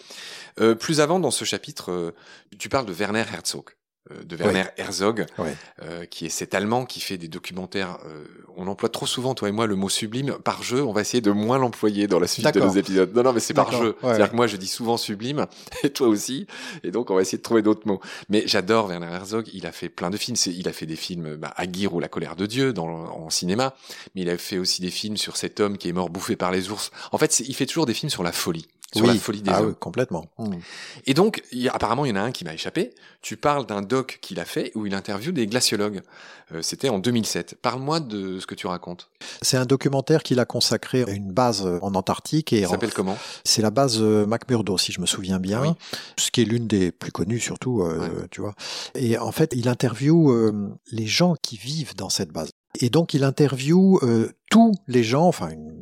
Euh, 0.60 0.74
plus 0.74 1.00
avant 1.00 1.20
dans 1.20 1.32
ce 1.32 1.46
chapitre, 1.46 2.14
tu 2.58 2.70
parles 2.70 2.86
de 2.86 2.94
Werner 2.94 3.26
Herzog, 3.32 3.66
de 4.12 4.36
Werner 4.36 4.66
Herzog, 4.78 5.26
euh, 5.82 6.06
qui 6.06 6.26
est 6.26 6.30
cet 6.30 6.54
Allemand 6.54 6.86
qui 6.86 7.00
fait 7.00 7.18
des 7.18 7.28
documentaires. 7.30 7.98
euh, 8.06 8.26
on 8.56 8.68
emploie 8.68 8.90
trop 8.90 9.08
souvent, 9.08 9.34
toi 9.34 9.50
et 9.50 9.52
moi, 9.52 9.66
le 9.66 9.76
mot 9.76 9.90
sublime 9.90 10.34
par 10.44 10.62
jeu. 10.62 10.84
On 10.84 10.92
va 10.92 11.02
essayer 11.02 11.22
de 11.22 11.32
moins 11.32 11.58
l'employer 11.58 12.06
dans 12.08 12.20
la 12.20 12.28
suite 12.28 12.46
de 12.54 12.60
nos 12.60 12.70
épisodes. 12.74 13.12
Non, 13.16 13.24
non, 13.24 13.34
mais 13.34 13.40
c'est 13.40 13.54
par 13.56 13.72
jeu. 13.72 13.96
Ouais, 14.04 14.10
C'est-à-dire 14.10 14.30
que 14.32 14.36
moi, 14.36 14.46
je 14.48 14.58
dis 14.58 14.68
souvent 14.68 14.98
sublime, 14.98 15.48
et 15.84 15.90
toi 15.90 16.08
aussi, 16.08 16.46
et 16.84 16.92
donc 16.92 17.10
on 17.10 17.16
va 17.16 17.22
essayer 17.22 17.38
de 17.40 17.44
trouver 17.44 17.62
d'autres 17.64 17.88
mots. 17.88 18.00
Mais 18.30 18.44
j'adore 18.46 18.88
Werner 18.90 19.08
Herzog. 19.08 19.50
Il 19.54 19.66
a 19.66 19.72
fait 19.72 19.90
plein 19.90 20.10
de 20.10 20.18
films. 20.18 20.38
Il 20.46 20.68
a 20.68 20.74
fait 20.74 20.86
des 20.86 20.96
films, 20.96 21.36
bah, 21.36 21.54
Aguirre 21.56 21.94
ou 21.96 22.00
La 22.00 22.10
colère 22.10 22.36
de 22.36 22.46
Dieu 22.46 22.74
dans, 22.74 22.88
en 22.88 23.30
cinéma, 23.30 23.74
mais 24.14 24.22
il 24.22 24.30
a 24.30 24.38
fait 24.38 24.58
aussi 24.58 24.82
des 24.82 24.92
films 24.92 25.18
sur 25.18 25.38
cet 25.38 25.60
homme 25.60 25.78
qui 25.78 25.90
est 25.90 25.94
mort 25.94 26.10
bouffé 26.10 26.36
par 26.36 26.52
les 26.52 26.70
ours. 26.70 26.92
En 27.12 27.18
fait, 27.18 27.40
il 27.40 27.56
fait 27.56 27.66
toujours 27.66 27.86
des 27.86 27.94
films 27.94 28.10
sur 28.12 28.22
la 28.24 28.32
folie, 28.32 28.68
sur 28.96 29.06
la 29.08 29.16
folie 29.16 29.42
des 29.42 29.52
ah 29.52 29.62
hommes. 29.62 29.70
oui, 29.70 29.76
complètement. 29.80 30.26
Hmm. 30.38 30.56
Et 31.06 31.14
donc, 31.14 31.44
il 31.52 31.60
y 31.60 31.70
a- 31.70 31.74
apparemment, 31.74 32.06
il 32.06 32.10
y 32.10 32.12
en 32.12 32.18
a 32.18 32.22
un 32.22 32.32
qui 32.32 32.44
m'a 32.46 32.54
échappé. 32.54 32.94
Tu 33.22 33.38
parles 33.38 33.66
d'un 33.66 33.82
doc 33.82 34.20
qu'il 34.22 34.40
a 34.40 34.46
fait 34.46 34.72
où 34.76 34.86
il 34.86 34.94
interviewe 34.94 35.32
des 35.32 35.48
glaciologues. 35.48 36.02
Euh, 36.54 36.62
C'était 36.62 36.90
en 36.90 37.00
2007. 37.00 37.56
Parle-moi 37.62 38.00
de 38.00 38.40
ce 38.40 38.46
que 38.46 38.56
tu 38.56 38.68
racontes. 38.68 39.10
C'est 39.42 39.58
un 39.58 39.66
documentaire 39.66 40.24
qu'il 40.24 40.40
a 40.40 40.46
consacré 40.46 41.04
à 41.04 41.10
une 41.12 41.32
base 41.32 41.66
euh, 41.66 41.80
en 41.82 41.96
Antarctique 41.96 42.52
et 42.54 42.64
Ça 42.64 42.70
s'appelle 42.70 42.94
comment? 42.94 43.18
C'est 43.46 43.62
la 43.62 43.72
base 43.72 43.98
euh, 44.02 44.26
McMurdo, 44.26 44.78
si 44.78 44.92
je 44.92 45.00
me 45.02 45.06
souviens 45.06 45.40
bien, 45.40 45.62
Oui. 45.62 45.70
ce 46.18 46.32
qui 46.32 46.42
est 46.42 46.46
l'une 46.46 46.68
des 46.68 46.92
plus 46.92 47.12
connues 47.12 47.40
surtout, 47.40 47.82
euh, 47.82 48.28
tu 48.30 48.42
vois. 48.42 48.54
Et 48.96 49.18
en 49.18 49.32
fait, 49.32 49.54
il 49.56 49.68
interviewe 49.70 50.32
euh, 50.32 50.70
les 50.92 51.08
gens 51.08 51.36
qui 51.42 51.58
vivent 51.58 51.96
dans 51.96 52.10
cette 52.10 52.32
base. 52.32 52.50
Et 52.80 52.90
donc, 52.90 53.14
il 53.14 53.24
interviewe 53.24 54.00
euh, 54.04 54.32
tous 54.50 54.74
les 54.88 55.04
gens, 55.04 55.28
enfin 55.28 55.50
une, 55.52 55.74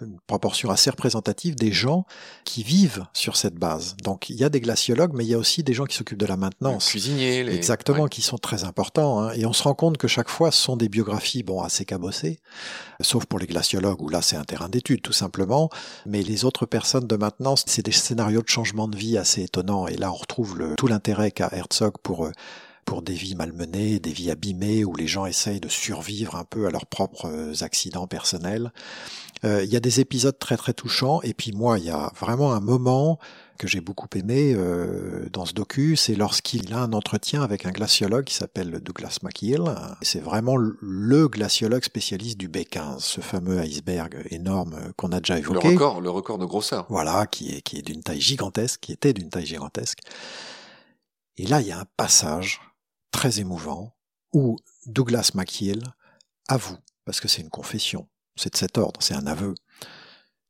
une 0.00 0.18
proportion 0.26 0.70
assez 0.70 0.88
représentative 0.90 1.54
des 1.56 1.72
gens 1.72 2.06
qui 2.44 2.62
vivent 2.62 3.04
sur 3.12 3.36
cette 3.36 3.54
base. 3.56 3.96
Donc, 4.02 4.30
il 4.30 4.36
y 4.36 4.44
a 4.44 4.48
des 4.48 4.60
glaciologues, 4.60 5.12
mais 5.14 5.24
il 5.24 5.28
y 5.28 5.34
a 5.34 5.38
aussi 5.38 5.62
des 5.62 5.72
gens 5.74 5.84
qui 5.84 5.94
s'occupent 5.96 6.18
de 6.18 6.26
la 6.26 6.34
Les 6.34 6.40
maintenance. 6.40 6.86
cuisiniers, 6.86 7.44
les... 7.44 7.54
Exactement, 7.54 8.04
Ouais. 8.04 8.08
qui 8.08 8.22
sont 8.22 8.38
très 8.38 8.64
importants. 8.64 9.20
hein. 9.20 9.32
Et 9.34 9.44
on 9.46 9.52
se 9.52 9.62
rend 9.62 9.74
compte 9.74 9.96
que 9.98 10.08
chaque 10.08 10.28
fois, 10.30 10.50
ce 10.50 10.62
sont 10.62 10.76
des 10.76 10.88
biographies 10.88 11.42
bon 11.42 11.60
assez 11.62 11.84
cabossées, 11.84 12.38
sauf 13.00 13.24
pour 13.26 13.38
les 13.38 13.46
glaciologues 13.46 14.00
où 14.02 14.08
là 14.08 14.22
c'est 14.22 14.36
un 14.36 14.44
terrain 14.44 14.68
d'étude 14.68 15.02
tout 15.02 15.12
simplement. 15.12 15.68
Mais 16.06 16.22
les 16.22 16.44
autres 16.44 16.64
personnes 16.66 17.06
de 17.06 17.16
maintenance, 17.16 17.64
c'est 17.66 17.84
des 17.84 17.92
scénarios 17.92 18.42
de 18.42 18.48
changement 18.48 18.88
de 18.88 18.96
vie 18.96 19.16
assez 19.18 19.42
étonnants. 19.42 19.86
Et 19.86 19.96
là, 19.96 20.10
on 20.10 20.16
retrouve 20.16 20.58
le, 20.58 20.74
tout 20.76 20.86
l'intérêt 20.86 21.30
qu'a 21.30 21.48
Herzog 21.52 21.94
pour 22.02 22.24
euh, 22.26 22.32
pour 22.84 23.02
des 23.02 23.14
vies 23.14 23.34
malmenées, 23.34 23.98
des 23.98 24.12
vies 24.12 24.30
abîmées, 24.30 24.84
où 24.84 24.94
les 24.94 25.06
gens 25.06 25.26
essayent 25.26 25.60
de 25.60 25.68
survivre 25.68 26.36
un 26.36 26.44
peu 26.44 26.66
à 26.66 26.70
leurs 26.70 26.86
propres 26.86 27.26
euh, 27.28 27.52
accidents 27.62 28.06
personnels. 28.06 28.72
Euh, 29.44 29.64
Il 29.64 29.72
y 29.72 29.76
a 29.76 29.80
des 29.80 30.00
épisodes 30.00 30.38
très 30.38 30.56
très 30.56 30.72
touchants, 30.74 31.20
et 31.22 31.34
puis 31.34 31.52
moi, 31.52 31.78
il 31.78 31.84
y 31.84 31.90
a 31.90 32.12
vraiment 32.18 32.52
un 32.52 32.60
moment 32.60 33.18
que 33.56 33.68
j'ai 33.68 33.80
beaucoup 33.80 34.08
aimé 34.16 34.52
euh, 34.56 35.28
dans 35.32 35.44
ce 35.46 35.52
docu, 35.52 35.94
c'est 35.94 36.16
lorsqu'il 36.16 36.74
a 36.74 36.78
un 36.78 36.92
entretien 36.92 37.40
avec 37.42 37.66
un 37.66 37.70
glaciologue 37.70 38.24
qui 38.24 38.34
s'appelle 38.34 38.80
Douglas 38.80 39.18
McKeel. 39.22 39.62
C'est 40.02 40.18
vraiment 40.22 40.56
le 40.56 41.28
glaciologue 41.28 41.84
spécialiste 41.84 42.36
du 42.36 42.48
B15, 42.48 42.98
ce 42.98 43.20
fameux 43.20 43.60
iceberg 43.64 44.26
énorme 44.30 44.92
qu'on 44.96 45.12
a 45.12 45.20
déjà 45.20 45.34
Le 45.34 45.40
évoqué. 45.40 45.68
record, 45.68 46.00
le 46.00 46.10
record 46.10 46.38
de 46.38 46.46
grosseur. 46.46 46.86
Voilà, 46.88 47.26
qui 47.26 47.54
est, 47.54 47.60
qui 47.62 47.78
est 47.78 47.82
d'une 47.82 48.02
taille 48.02 48.20
gigantesque, 48.20 48.80
qui 48.80 48.92
était 48.92 49.12
d'une 49.12 49.30
taille 49.30 49.46
gigantesque. 49.46 50.00
Et 51.36 51.46
là, 51.46 51.60
il 51.60 51.68
y 51.68 51.72
a 51.72 51.78
un 51.78 51.86
passage 51.96 52.60
très 53.14 53.38
émouvant, 53.38 53.94
où 54.32 54.58
Douglas 54.86 55.30
McKeel 55.34 55.94
avoue, 56.48 56.78
parce 57.04 57.20
que 57.20 57.28
c'est 57.28 57.42
une 57.42 57.48
confession, 57.48 58.08
c'est 58.34 58.52
de 58.52 58.58
cet 58.58 58.76
ordre, 58.76 59.00
c'est 59.00 59.14
un 59.14 59.28
aveu, 59.28 59.54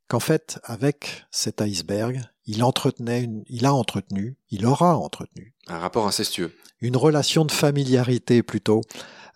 qu'en 0.09 0.19
fait, 0.19 0.59
avec 0.65 1.27
cet 1.31 1.61
iceberg, 1.61 2.23
il 2.47 2.65
entretenait, 2.65 3.29
il 3.49 3.67
a 3.67 3.75
entretenu, 3.75 4.39
il 4.51 4.65
aura 4.65 4.97
entretenu. 4.97 5.55
Un 5.67 5.79
rapport 5.79 6.07
incestueux. 6.07 6.57
Une 6.81 6.97
relation 6.97 7.45
de 7.45 7.53
familiarité 7.53 8.43
plutôt, 8.43 8.81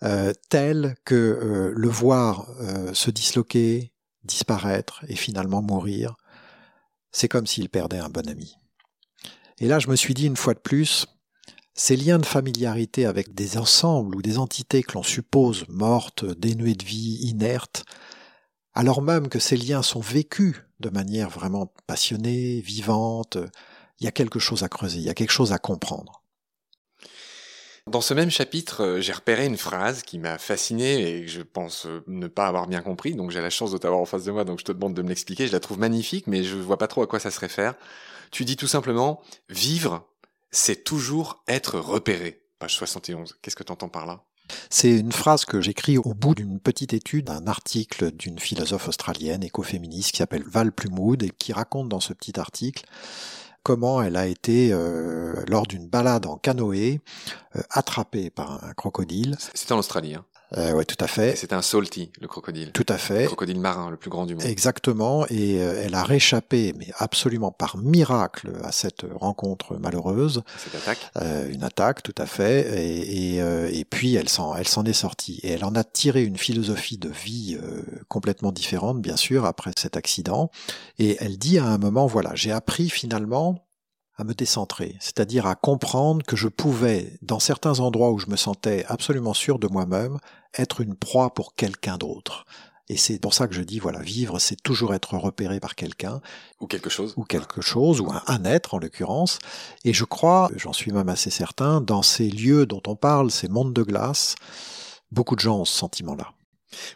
euh, 0.01 0.33
telle 0.49 0.95
que 1.05 1.13
euh, 1.13 1.71
le 1.75 1.87
voir 1.87 2.49
euh, 2.61 2.95
se 2.95 3.11
disloquer, 3.11 3.93
disparaître 4.23 5.05
et 5.07 5.15
finalement 5.15 5.61
mourir, 5.61 6.15
c'est 7.11 7.27
comme 7.27 7.45
s'il 7.45 7.69
perdait 7.69 7.99
un 7.99 8.09
bon 8.09 8.27
ami. 8.27 8.57
Et 9.59 9.67
là, 9.67 9.77
je 9.77 9.87
me 9.87 9.95
suis 9.95 10.15
dit 10.15 10.25
une 10.25 10.37
fois 10.37 10.55
de 10.55 10.59
plus, 10.59 11.05
ces 11.79 11.95
liens 11.95 12.19
de 12.19 12.25
familiarité 12.25 13.05
avec 13.05 13.33
des 13.33 13.57
ensembles 13.57 14.17
ou 14.17 14.21
des 14.21 14.37
entités 14.37 14.83
que 14.83 14.95
l'on 14.95 15.01
suppose 15.01 15.65
mortes, 15.69 16.25
dénuées 16.25 16.75
de 16.75 16.83
vie, 16.83 17.19
inertes, 17.21 17.85
alors 18.73 19.01
même 19.01 19.29
que 19.29 19.39
ces 19.39 19.55
liens 19.55 19.81
sont 19.81 20.01
vécus 20.01 20.57
de 20.81 20.89
manière 20.89 21.29
vraiment 21.29 21.71
passionnée, 21.87 22.59
vivante, 22.59 23.37
il 24.01 24.03
y 24.03 24.07
a 24.07 24.11
quelque 24.11 24.39
chose 24.39 24.63
à 24.63 24.67
creuser, 24.67 24.97
il 24.97 25.05
y 25.05 25.09
a 25.09 25.13
quelque 25.13 25.31
chose 25.31 25.53
à 25.53 25.57
comprendre. 25.57 26.21
Dans 27.87 28.01
ce 28.01 28.13
même 28.13 28.29
chapitre, 28.29 28.83
euh, 28.83 29.01
j'ai 29.01 29.13
repéré 29.13 29.45
une 29.45 29.57
phrase 29.57 30.03
qui 30.03 30.19
m'a 30.19 30.37
fasciné 30.37 31.15
et 31.15 31.21
que 31.21 31.31
je 31.31 31.41
pense 31.41 31.85
euh, 31.85 32.03
ne 32.07 32.27
pas 32.27 32.47
avoir 32.47 32.67
bien 32.67 32.81
compris, 32.81 33.15
donc 33.15 33.31
j'ai 33.31 33.39
la 33.39 33.49
chance 33.49 33.71
de 33.71 33.77
t'avoir 33.77 34.01
en 34.01 34.05
face 34.05 34.25
de 34.25 34.31
moi, 34.31 34.43
donc 34.43 34.59
je 34.59 34.65
te 34.65 34.73
demande 34.73 34.95
de 34.95 35.01
me 35.01 35.07
l'expliquer. 35.07 35.47
Je 35.47 35.53
la 35.53 35.61
trouve 35.61 35.79
magnifique, 35.79 36.27
mais 36.27 36.43
je 36.43 36.57
vois 36.57 36.77
pas 36.77 36.87
trop 36.87 37.03
à 37.03 37.07
quoi 37.07 37.19
ça 37.19 37.31
se 37.31 37.39
réfère. 37.39 37.75
Tu 38.31 38.43
dis 38.43 38.57
tout 38.57 38.67
simplement, 38.67 39.21
vivre, 39.47 40.08
c'est 40.51 40.83
toujours 40.83 41.43
être 41.47 41.79
repéré. 41.79 42.43
Page 42.59 42.75
71. 42.75 43.37
Qu'est-ce 43.41 43.55
que 43.55 43.63
tu 43.63 43.71
entends 43.71 43.89
par 43.89 44.05
là? 44.05 44.23
C'est 44.69 44.91
une 44.91 45.11
phrase 45.11 45.45
que 45.45 45.61
j'écris 45.61 45.97
au 45.97 46.13
bout 46.13 46.33
d'une 46.35 46.59
petite 46.59 46.93
étude 46.93 47.25
d'un 47.25 47.45
article 47.47 48.11
d'une 48.11 48.39
philosophe 48.39 48.87
australienne 48.87 49.43
écoféministe 49.43 50.11
qui 50.11 50.17
s'appelle 50.17 50.43
Val 50.47 50.71
Plumwood 50.71 51.23
et 51.23 51.29
qui 51.29 51.53
raconte 51.53 51.89
dans 51.89 51.99
ce 51.99 52.13
petit 52.13 52.39
article 52.39 52.85
comment 53.63 54.01
elle 54.01 54.15
a 54.15 54.25
été, 54.25 54.69
euh, 54.71 55.43
lors 55.47 55.67
d'une 55.67 55.87
balade 55.87 56.25
en 56.25 56.37
canoë, 56.37 57.01
euh, 57.55 57.61
attrapée 57.69 58.29
par 58.29 58.63
un 58.63 58.73
crocodile. 58.73 59.37
C'est 59.53 59.71
en 59.71 59.77
Australie. 59.77 60.15
Hein. 60.15 60.25
Euh, 60.57 60.71
oui, 60.71 60.85
tout 60.85 60.97
à 60.99 61.07
fait. 61.07 61.35
C'est 61.35 61.53
un 61.53 61.61
salty, 61.61 62.11
le 62.19 62.27
crocodile. 62.27 62.71
Tout 62.71 62.85
à 62.89 62.97
fait. 62.97 63.21
Le 63.21 63.27
crocodile 63.27 63.59
marin, 63.59 63.89
le 63.91 63.97
plus 63.97 64.09
grand 64.09 64.25
du 64.25 64.33
monde. 64.33 64.45
Exactement. 64.45 65.25
Et 65.29 65.61
euh, 65.61 65.83
elle 65.83 65.93
a 65.93 66.03
réchappé, 66.03 66.73
mais 66.77 66.87
absolument 66.97 67.51
par 67.51 67.77
miracle, 67.77 68.51
à 68.63 68.71
cette 68.71 69.05
rencontre 69.15 69.77
malheureuse. 69.77 70.41
Cette 70.57 70.75
attaque. 70.75 71.11
Euh, 71.17 71.49
une 71.49 71.63
attaque, 71.63 72.01
tout 72.01 72.15
à 72.17 72.25
fait. 72.25 72.83
Et, 72.83 73.35
et, 73.35 73.41
euh, 73.41 73.69
et 73.71 73.85
puis 73.85 74.15
elle 74.15 74.29
s'en, 74.29 74.55
elle 74.55 74.67
s'en 74.67 74.85
est 74.85 74.93
sortie. 74.93 75.39
Et 75.43 75.51
elle 75.51 75.65
en 75.65 75.75
a 75.75 75.83
tiré 75.83 76.23
une 76.23 76.37
philosophie 76.37 76.97
de 76.97 77.09
vie 77.09 77.57
complètement 78.07 78.51
différente, 78.51 79.01
bien 79.01 79.15
sûr, 79.15 79.45
après 79.45 79.71
cet 79.77 79.97
accident. 79.97 80.49
Et 80.97 81.17
elle 81.19 81.37
dit 81.37 81.59
à 81.59 81.65
un 81.65 81.77
moment, 81.77 82.07
voilà, 82.07 82.31
j'ai 82.33 82.51
appris 82.51 82.89
finalement 82.89 83.63
à 84.19 84.23
me 84.23 84.33
décentrer, 84.33 84.95
c'est-à-dire 84.99 85.47
à 85.47 85.55
comprendre 85.55 86.25
que 86.25 86.35
je 86.35 86.47
pouvais, 86.47 87.17
dans 87.21 87.39
certains 87.39 87.79
endroits 87.79 88.11
où 88.11 88.19
je 88.19 88.27
me 88.27 88.35
sentais 88.35 88.85
absolument 88.87 89.33
sûr 89.33 89.59
de 89.59 89.67
moi-même, 89.67 90.19
être 90.57 90.81
une 90.81 90.95
proie 90.95 91.33
pour 91.33 91.55
quelqu'un 91.55 91.97
d'autre. 91.97 92.45
Et 92.89 92.97
c'est 92.97 93.19
pour 93.19 93.35
ça 93.35 93.47
que 93.47 93.53
je 93.53 93.61
dis, 93.61 93.79
voilà, 93.79 93.99
vivre, 93.99 94.39
c'est 94.39 94.61
toujours 94.61 94.95
être 94.95 95.15
repéré 95.15 95.59
par 95.59 95.75
quelqu'un. 95.75 96.21
Ou 96.59 96.65
quelque 96.65 96.89
chose. 96.89 97.13
Ou 97.17 97.23
quelque 97.23 97.61
chose, 97.61 98.01
ou 98.01 98.11
un, 98.11 98.43
être 98.45 98.73
en 98.73 98.79
l'occurrence. 98.79 99.37
Et 99.85 99.93
je 99.93 100.05
crois, 100.05 100.49
j'en 100.55 100.73
suis 100.73 100.91
même 100.91 101.07
assez 101.07 101.29
certain, 101.29 101.81
dans 101.81 102.01
ces 102.01 102.29
lieux 102.29 102.65
dont 102.65 102.81
on 102.87 102.95
parle, 102.95 103.29
ces 103.29 103.47
mondes 103.47 103.73
de 103.73 103.83
glace, 103.83 104.35
beaucoup 105.11 105.35
de 105.35 105.41
gens 105.41 105.59
ont 105.59 105.65
ce 105.65 105.77
sentiment-là. 105.77 106.33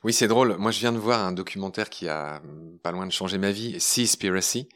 Oui, 0.04 0.14
c'est 0.14 0.28
drôle. 0.28 0.58
Moi, 0.58 0.72
je 0.72 0.80
viens 0.80 0.92
de 0.92 0.98
voir 0.98 1.24
un 1.24 1.32
documentaire 1.32 1.90
qui 1.90 2.08
a 2.10 2.42
pas 2.82 2.92
loin 2.92 3.06
de 3.06 3.12
changer 3.12 3.38
ma 3.38 3.52
vie, 3.52 3.80
Seaspiracy, 3.80 4.68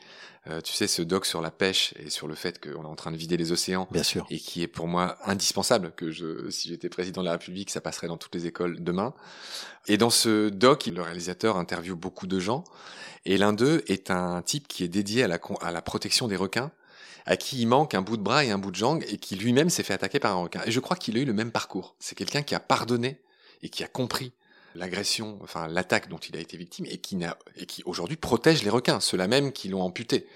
euh, 0.49 0.61
tu 0.61 0.73
sais, 0.73 0.87
ce 0.87 1.01
doc 1.01 1.25
sur 1.25 1.41
la 1.41 1.51
pêche 1.51 1.93
et 1.97 2.09
sur 2.09 2.27
le 2.27 2.35
fait 2.35 2.59
qu'on 2.59 2.83
est 2.83 2.87
en 2.87 2.95
train 2.95 3.11
de 3.11 3.17
vider 3.17 3.37
les 3.37 3.51
océans. 3.51 3.87
Bien 3.91 4.03
sûr. 4.03 4.25
Et 4.29 4.39
qui 4.39 4.61
est 4.61 4.67
pour 4.67 4.87
moi 4.87 5.17
indispensable, 5.25 5.91
que 5.95 6.11
je, 6.11 6.49
si 6.49 6.69
j'étais 6.69 6.89
président 6.89 7.21
de 7.21 7.25
la 7.25 7.33
République, 7.33 7.69
ça 7.69 7.81
passerait 7.81 8.07
dans 8.07 8.17
toutes 8.17 8.35
les 8.35 8.45
écoles 8.45 8.83
demain. 8.83 9.13
Et 9.87 9.97
dans 9.97 10.09
ce 10.09 10.49
doc, 10.49 10.85
le 10.87 11.01
réalisateur 11.01 11.57
interviewe 11.57 11.95
beaucoup 11.95 12.27
de 12.27 12.39
gens. 12.39 12.63
Et 13.25 13.37
l'un 13.37 13.53
d'eux 13.53 13.83
est 13.87 14.11
un 14.11 14.41
type 14.41 14.67
qui 14.67 14.83
est 14.83 14.87
dédié 14.87 15.23
à 15.23 15.27
la, 15.27 15.39
à 15.61 15.71
la 15.71 15.81
protection 15.81 16.27
des 16.27 16.35
requins 16.35 16.71
à 17.27 17.35
qui 17.35 17.61
il 17.61 17.67
manque 17.67 17.93
un 17.93 18.01
bout 18.01 18.15
de 18.17 18.23
bras 18.23 18.45
et 18.45 18.51
un 18.51 18.57
bout 18.57 18.71
de 18.71 18.77
jambe 18.77 19.03
et 19.07 19.17
qui 19.17 19.35
lui-même 19.35 19.69
s'est 19.69 19.83
fait 19.83 19.93
attaquer 19.93 20.19
par 20.19 20.31
un 20.31 20.43
requin. 20.43 20.61
Et 20.65 20.71
je 20.71 20.79
crois 20.79 20.95
qu'il 20.95 21.17
a 21.17 21.19
eu 21.19 21.25
le 21.25 21.33
même 21.33 21.51
parcours. 21.51 21.95
C'est 21.99 22.15
quelqu'un 22.15 22.41
qui 22.41 22.55
a 22.55 22.59
pardonné 22.61 23.19
et 23.61 23.69
qui 23.69 23.83
a 23.83 23.87
compris 23.87 24.31
l'agression, 24.77 25.39
enfin 25.41 25.67
l'attaque 25.67 26.09
dont 26.09 26.17
il 26.17 26.35
a 26.37 26.39
été 26.39 26.57
victime 26.57 26.85
et 26.89 26.97
qui, 26.97 27.15
n'a, 27.15 27.37
et 27.55 27.65
qui 27.65 27.83
aujourd'hui 27.85 28.17
protège 28.17 28.63
les 28.63 28.69
requins, 28.69 28.99
ceux-là 28.99 29.27
même 29.27 29.51
qui 29.51 29.69
l'ont 29.69 29.81
amputé. 29.81 30.27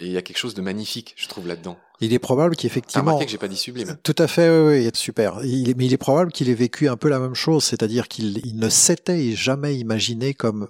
Et 0.00 0.06
il 0.06 0.12
y 0.12 0.16
a 0.16 0.22
quelque 0.22 0.38
chose 0.38 0.54
de 0.54 0.62
magnifique, 0.62 1.14
je 1.16 1.26
trouve, 1.26 1.48
là-dedans. 1.48 1.76
Il 2.00 2.12
est 2.12 2.20
probable 2.20 2.54
qu'effectivement. 2.54 3.18
que 3.18 3.26
j'ai 3.28 3.38
pas 3.38 3.48
dit 3.48 3.56
sublime. 3.56 3.96
Tout 4.04 4.14
à 4.18 4.28
fait, 4.28 4.48
oui, 4.48 4.84
oui 4.84 4.90
super. 4.94 5.40
Il 5.44 5.74
mais 5.76 5.86
il 5.86 5.92
est 5.92 5.98
probable 5.98 6.30
qu'il 6.30 6.48
ait 6.48 6.54
vécu 6.54 6.88
un 6.88 6.96
peu 6.96 7.08
la 7.08 7.18
même 7.18 7.34
chose, 7.34 7.64
c'est-à-dire 7.64 8.06
qu'il 8.06 8.40
il 8.46 8.56
ne 8.56 8.68
s'était 8.68 9.32
jamais 9.32 9.76
imaginé 9.76 10.34
comme 10.34 10.68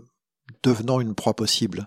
devenant 0.63 1.01
une 1.01 1.15
proie 1.15 1.35
possible. 1.35 1.85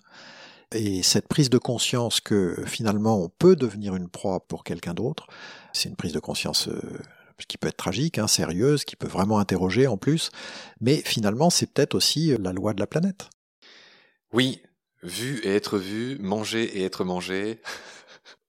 Et 0.73 1.01
cette 1.01 1.27
prise 1.27 1.49
de 1.49 1.57
conscience 1.57 2.21
que 2.21 2.63
finalement 2.65 3.19
on 3.19 3.29
peut 3.29 3.55
devenir 3.55 3.95
une 3.95 4.07
proie 4.07 4.41
pour 4.47 4.63
quelqu'un 4.63 4.93
d'autre, 4.93 5.27
c'est 5.73 5.89
une 5.89 5.95
prise 5.95 6.13
de 6.13 6.19
conscience 6.19 6.69
euh, 7.39 7.43
qui 7.47 7.57
peut 7.57 7.67
être 7.67 7.77
tragique, 7.77 8.17
hein, 8.17 8.27
sérieuse, 8.27 8.85
qui 8.85 8.95
peut 8.95 9.07
vraiment 9.07 9.39
interroger 9.39 9.87
en 9.87 9.97
plus, 9.97 10.31
mais 10.79 10.97
finalement 10.97 11.49
c'est 11.49 11.67
peut-être 11.67 11.95
aussi 11.95 12.35
la 12.37 12.53
loi 12.53 12.73
de 12.73 12.79
la 12.79 12.87
planète. 12.87 13.29
Oui, 14.33 14.61
vu 15.03 15.39
et 15.43 15.55
être 15.55 15.77
vu, 15.77 16.17
manger 16.19 16.63
et 16.63 16.83
être 16.83 17.03
mangé. 17.03 17.61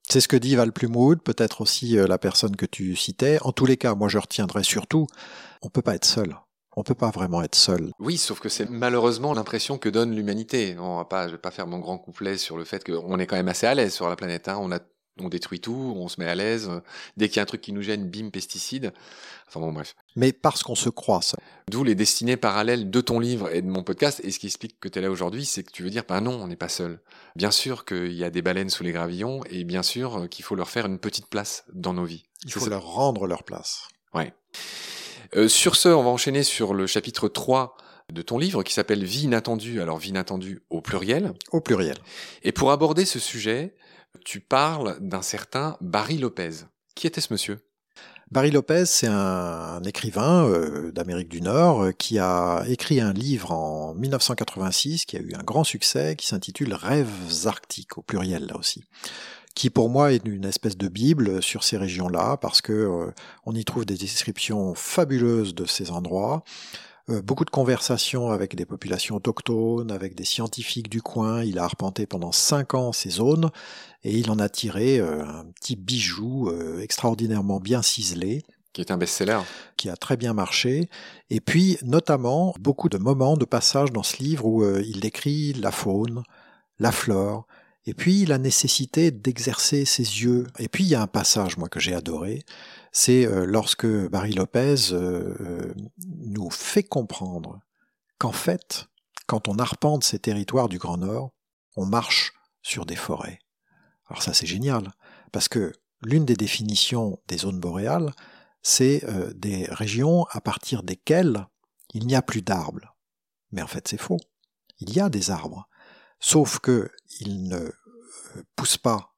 C'est 0.09 0.21
ce 0.21 0.29
que 0.29 0.37
dit 0.37 0.57
Val 0.57 0.73
Plumwood, 0.73 1.23
peut-être 1.23 1.62
aussi 1.62 1.97
euh, 1.97 2.07
la 2.07 2.18
personne 2.18 2.55
que 2.55 2.66
tu 2.66 2.97
citais. 2.97 3.38
En 3.42 3.53
tous 3.53 3.64
les 3.64 3.79
cas, 3.79 3.95
moi 3.95 4.09
je 4.09 4.18
retiendrai 4.18 4.62
surtout, 4.62 5.07
on 5.62 5.71
peut 5.71 5.81
pas 5.81 5.95
être 5.95 6.05
seul. 6.05 6.37
On 6.77 6.83
peut 6.83 6.95
pas 6.95 7.11
vraiment 7.11 7.42
être 7.42 7.55
seul. 7.55 7.92
Oui, 7.99 8.16
sauf 8.16 8.40
que 8.40 8.49
c'est 8.49 8.68
malheureusement 8.68 9.35
l'impression 9.35 9.79
que 9.79 9.88
donne 9.88 10.14
l'humanité. 10.14 10.77
On 10.79 10.97
va 10.97 11.05
pas, 11.05 11.29
je 11.29 11.33
vais 11.33 11.38
pas 11.38 11.51
faire 11.51 11.66
mon 11.66 11.79
grand 11.79 11.99
couplet 11.99 12.38
sur 12.38 12.57
le 12.57 12.64
fait 12.64 12.83
qu'on 12.83 13.18
est 13.18 13.27
quand 13.27 13.37
même 13.37 13.49
assez 13.49 13.66
à 13.66 13.75
l'aise 13.75 13.95
sur 13.95 14.09
la 14.09 14.16
planète. 14.16 14.49
Hein. 14.49 14.59
On 14.61 14.73
a 14.73 14.81
on 15.20 15.29
détruit 15.29 15.61
tout, 15.61 15.94
on 15.96 16.09
se 16.09 16.20
met 16.20 16.27
à 16.27 16.35
l'aise. 16.35 16.70
Dès 17.16 17.29
qu'il 17.29 17.37
y 17.37 17.40
a 17.40 17.42
un 17.42 17.46
truc 17.46 17.61
qui 17.61 17.72
nous 17.72 17.83
gêne, 17.83 18.09
bim, 18.09 18.31
pesticides. 18.31 18.92
Enfin 19.48 19.61
bon, 19.61 19.72
bref. 19.72 19.94
Mais 20.16 20.33
parce 20.33 20.62
qu'on 20.62 20.75
se 20.75 20.88
croit, 20.88 21.22
ça. 21.22 21.37
D'où 21.70 21.85
les 21.85 21.94
destinées 21.94 22.37
parallèles 22.37 22.90
de 22.90 23.01
ton 23.01 23.20
livre 23.20 23.51
et 23.55 23.62
de 23.62 23.68
mon 23.68 23.83
podcast. 23.83 24.20
Et 24.25 24.31
ce 24.31 24.38
qui 24.38 24.46
explique 24.46 24.81
que 24.81 24.88
tu 24.88 24.98
es 24.98 25.03
là 25.03 25.11
aujourd'hui, 25.11 25.44
c'est 25.44 25.62
que 25.62 25.70
tu 25.70 25.83
veux 25.83 25.90
dire, 25.90 26.05
bah 26.09 26.20
non, 26.20 26.40
on 26.42 26.48
n'est 26.48 26.57
pas 26.57 26.68
seul. 26.68 27.01
Bien 27.37 27.51
sûr 27.51 27.85
qu'il 27.85 28.12
y 28.12 28.25
a 28.25 28.31
des 28.31 28.42
baleines 28.42 28.70
sous 28.70 28.83
les 28.83 28.92
gravillons 28.92 29.42
et 29.51 29.64
bien 29.64 29.83
sûr 29.83 30.29
qu'il 30.31 30.44
faut 30.44 30.55
leur 30.55 30.70
faire 30.70 30.87
une 30.87 30.98
petite 30.98 31.27
place 31.27 31.64
dans 31.72 31.92
nos 31.92 32.05
vies. 32.05 32.25
Il 32.44 32.53
faut 32.53 32.68
leur 32.68 32.85
rendre 32.85 33.27
leur 33.27 33.44
place. 33.44 33.88
Ouais. 34.14 34.33
Euh, 35.37 35.48
sur 35.48 35.77
ce, 35.77 35.88
on 35.88 36.03
va 36.03 36.11
enchaîner 36.11 36.42
sur 36.42 36.75
le 36.75 36.87
chapitre 36.87 37.29
3 37.29 37.77
de 38.12 38.22
ton 38.22 38.38
livre 38.38 38.62
qui 38.62 38.75
s'appelle 38.75 39.05
Vie 39.05 39.25
inattendue. 39.25 39.81
Alors, 39.81 39.98
vie 39.98 40.11
inattendue 40.11 40.62
au 40.70 40.81
pluriel. 40.81 41.33
Au 41.51 41.61
pluriel. 41.61 41.96
Et 42.42 42.53
pour 42.53 42.72
aborder 42.72 43.05
ce 43.05 43.18
sujet, 43.18 43.75
tu 44.25 44.40
parles 44.40 44.98
d'un 45.01 45.22
certain 45.22 45.77
Barry 45.81 46.18
Lopez. 46.18 46.64
Qui 46.94 47.07
était 47.07 47.20
ce 47.20 47.33
monsieur? 47.33 47.59
Barry 48.31 48.51
Lopez, 48.51 48.87
c'est 48.87 49.09
un, 49.09 49.83
écrivain 49.83 50.46
euh, 50.46 50.90
d'Amérique 50.90 51.29
du 51.29 51.42
Nord 51.42 51.83
euh, 51.83 51.92
qui 51.92 52.18
a 52.18 52.64
écrit 52.66 52.98
un 52.98 53.12
livre 53.12 53.53
en 53.53 53.94
1986 53.94 55.05
qui 55.05 55.18
a 55.18 55.20
eu 55.20 55.35
un 55.35 55.42
grand 55.42 55.64
succès, 55.64 56.16
qui 56.16 56.27
s'intitule 56.27 56.72
Rêves 56.72 57.46
arctiques, 57.46 57.98
au 57.98 58.03
pluriel 58.03 58.46
là 58.46 58.57
aussi. 58.57 58.85
Qui 59.55 59.68
pour 59.68 59.90
moi 59.90 60.12
est 60.12 60.25
une 60.25 60.46
espèce 60.46 60.79
de 60.79 60.88
bible 60.88 61.42
sur 61.42 61.62
ces 61.62 61.77
régions-là 61.77 62.38
parce 62.38 62.62
que 62.62 62.72
euh, 62.72 63.12
on 63.44 63.55
y 63.55 63.66
trouve 63.66 63.85
des 63.85 63.98
descriptions 63.98 64.75
fabuleuses 64.75 65.55
de 65.55 65.66
ces 65.66 65.90
endroits, 65.90 66.42
beaucoup 67.20 67.44
de 67.44 67.51
conversations 67.51 68.31
avec 68.31 68.57
des 68.57 68.64
populations 68.64 69.16
autochtones, 69.16 69.90
avec 69.90 70.14
des 70.14 70.25
scientifiques 70.25 70.88
du 70.88 71.03
coin. 71.03 71.42
Il 71.44 71.59
a 71.59 71.64
arpenté 71.64 72.07
pendant 72.07 72.33
cinq 72.33 72.75
ans 72.75 72.92
ces 72.92 73.11
zones 73.11 73.51
et 74.05 74.16
il 74.16 74.31
en 74.31 74.38
a 74.38 74.48
tiré 74.48 74.98
euh, 74.98 75.25
un 75.25 75.44
petit 75.46 75.77
bijou 75.77 76.48
euh, 76.48 76.81
extraordinairement 76.81 77.61
bien 77.61 77.83
ciselé. 77.83 78.42
Qui 78.72 78.81
est 78.81 78.90
un 78.90 78.96
best-seller. 78.96 79.40
Qui 79.77 79.90
a 79.90 79.96
très 79.96 80.16
bien 80.16 80.33
marché. 80.33 80.88
Et 81.29 81.40
puis, 81.40 81.77
notamment, 81.83 82.55
beaucoup 82.59 82.88
de 82.88 82.96
moments, 82.96 83.37
de 83.37 83.44
passages 83.44 83.92
dans 83.92 84.03
ce 84.03 84.16
livre 84.22 84.46
où 84.46 84.64
il 84.79 85.01
décrit 85.01 85.53
la 85.53 85.70
faune, 85.70 86.22
la 86.79 86.90
flore, 86.90 87.46
et 87.87 87.95
puis 87.95 88.25
la 88.27 88.38
nécessité 88.38 89.11
d'exercer 89.11 89.85
ses 89.85 90.03
yeux. 90.03 90.47
Et 90.59 90.68
puis 90.68 90.85
il 90.85 90.90
y 90.90 90.95
a 90.95 91.03
un 91.03 91.07
passage, 91.07 91.57
moi, 91.57 91.68
que 91.68 91.81
j'ai 91.81 91.95
adoré, 91.95 92.45
c'est 92.92 93.27
euh, 93.27 93.45
lorsque 93.47 93.87
Barry 93.87 94.33
Lopez 94.33 94.92
euh, 94.92 95.35
euh, 95.40 95.75
nous 96.07 96.51
fait 96.51 96.83
comprendre 96.83 97.61
qu'en 98.18 98.33
fait, 98.33 98.87
quand 99.27 99.49
on 99.49 99.59
arpente 99.59 100.05
ces 100.05 100.18
territoires 100.18 100.68
du 100.68 100.79
Grand 100.79 100.99
Nord, 100.99 101.33
on 101.77 101.87
marche 101.87 102.33
sur 102.62 102.87
des 102.87 102.97
forêts. 102.97 103.38
Alors 104.09 104.23
ça 104.23 104.35
c'est 104.35 104.47
génial, 104.47 104.92
parce 105.33 105.49
que 105.49 105.73
l'une 106.03 106.27
des 106.27 106.37
définitions 106.37 107.18
des 107.29 107.38
zones 107.38 107.61
boréales, 107.61 108.12
c'est 108.62 109.05
des 109.35 109.66
régions 109.71 110.25
à 110.31 110.40
partir 110.40 110.83
desquelles 110.83 111.47
il 111.95 112.07
n'y 112.07 112.14
a 112.14 112.23
plus 112.23 112.42
d'arbres. 112.42 112.95
Mais 113.51 113.62
en 113.62 113.66
fait, 113.66 113.88
c'est 113.88 114.01
faux. 114.01 114.21
Il 114.79 114.92
y 114.92 115.01
a 115.01 115.09
des 115.09 115.31
arbres, 115.31 115.68
sauf 116.22 116.61
que 116.61 116.90
ils 117.20 117.48
ne 117.48 117.56
euh, 117.56 117.72
poussent 118.56 118.78
pas 118.78 119.12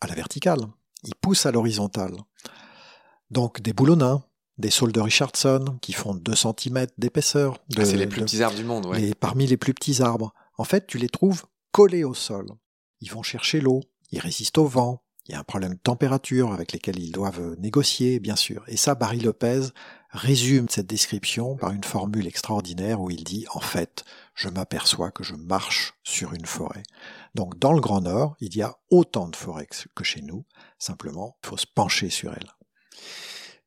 à 0.00 0.08
la 0.08 0.14
verticale, 0.14 0.66
ils 1.04 1.14
poussent 1.14 1.46
à 1.46 1.52
l'horizontale. 1.52 2.16
Donc 3.30 3.60
des 3.60 3.72
boulonnins, 3.72 4.24
des 4.58 4.70
saules 4.70 4.92
de 4.92 5.00
Richardson 5.00 5.78
qui 5.80 5.92
font 5.92 6.14
2 6.14 6.34
cm 6.34 6.86
d'épaisseur. 6.98 7.58
Ah, 7.76 7.84
c'est 7.84 7.96
les 7.96 8.06
plus 8.06 8.22
petits 8.22 8.42
arbres 8.42 8.56
du 8.56 8.64
monde, 8.64 8.86
ouais. 8.86 9.14
parmi 9.14 9.46
les 9.46 9.56
plus 9.56 9.74
petits 9.74 10.02
arbres. 10.02 10.32
En 10.58 10.64
fait, 10.64 10.86
tu 10.86 10.98
les 10.98 11.08
trouves 11.08 11.44
collés 11.70 12.04
au 12.04 12.14
sol. 12.14 12.46
Ils 13.00 13.12
vont 13.12 13.22
chercher 13.22 13.60
l'eau, 13.60 13.82
ils 14.10 14.20
résistent 14.20 14.58
au 14.58 14.66
vent, 14.66 15.02
il 15.28 15.32
y 15.32 15.34
a 15.34 15.40
un 15.40 15.44
problème 15.44 15.74
de 15.74 15.78
température 15.78 16.52
avec 16.52 16.72
lesquels 16.72 16.98
ils 16.98 17.12
doivent 17.12 17.56
négocier, 17.58 18.20
bien 18.20 18.36
sûr. 18.36 18.64
Et 18.68 18.76
ça, 18.76 18.94
Barry 18.94 19.20
Lopez 19.20 19.68
résume 20.16 20.68
cette 20.68 20.86
description 20.86 21.56
par 21.56 21.70
une 21.70 21.84
formule 21.84 22.26
extraordinaire 22.26 23.00
où 23.00 23.10
il 23.10 23.22
dit, 23.22 23.46
en 23.52 23.60
fait, 23.60 24.04
je 24.34 24.48
m'aperçois 24.48 25.10
que 25.10 25.22
je 25.22 25.34
marche 25.34 25.94
sur 26.02 26.32
une 26.32 26.46
forêt. 26.46 26.82
Donc, 27.34 27.58
dans 27.58 27.72
le 27.72 27.80
Grand 27.80 28.00
Nord, 28.00 28.36
il 28.40 28.56
y 28.56 28.62
a 28.62 28.76
autant 28.90 29.28
de 29.28 29.36
forêts 29.36 29.68
que 29.94 30.04
chez 30.04 30.22
nous. 30.22 30.44
Simplement, 30.78 31.36
il 31.44 31.48
faut 31.48 31.56
se 31.56 31.66
pencher 31.66 32.10
sur 32.10 32.32
elles. 32.32 32.50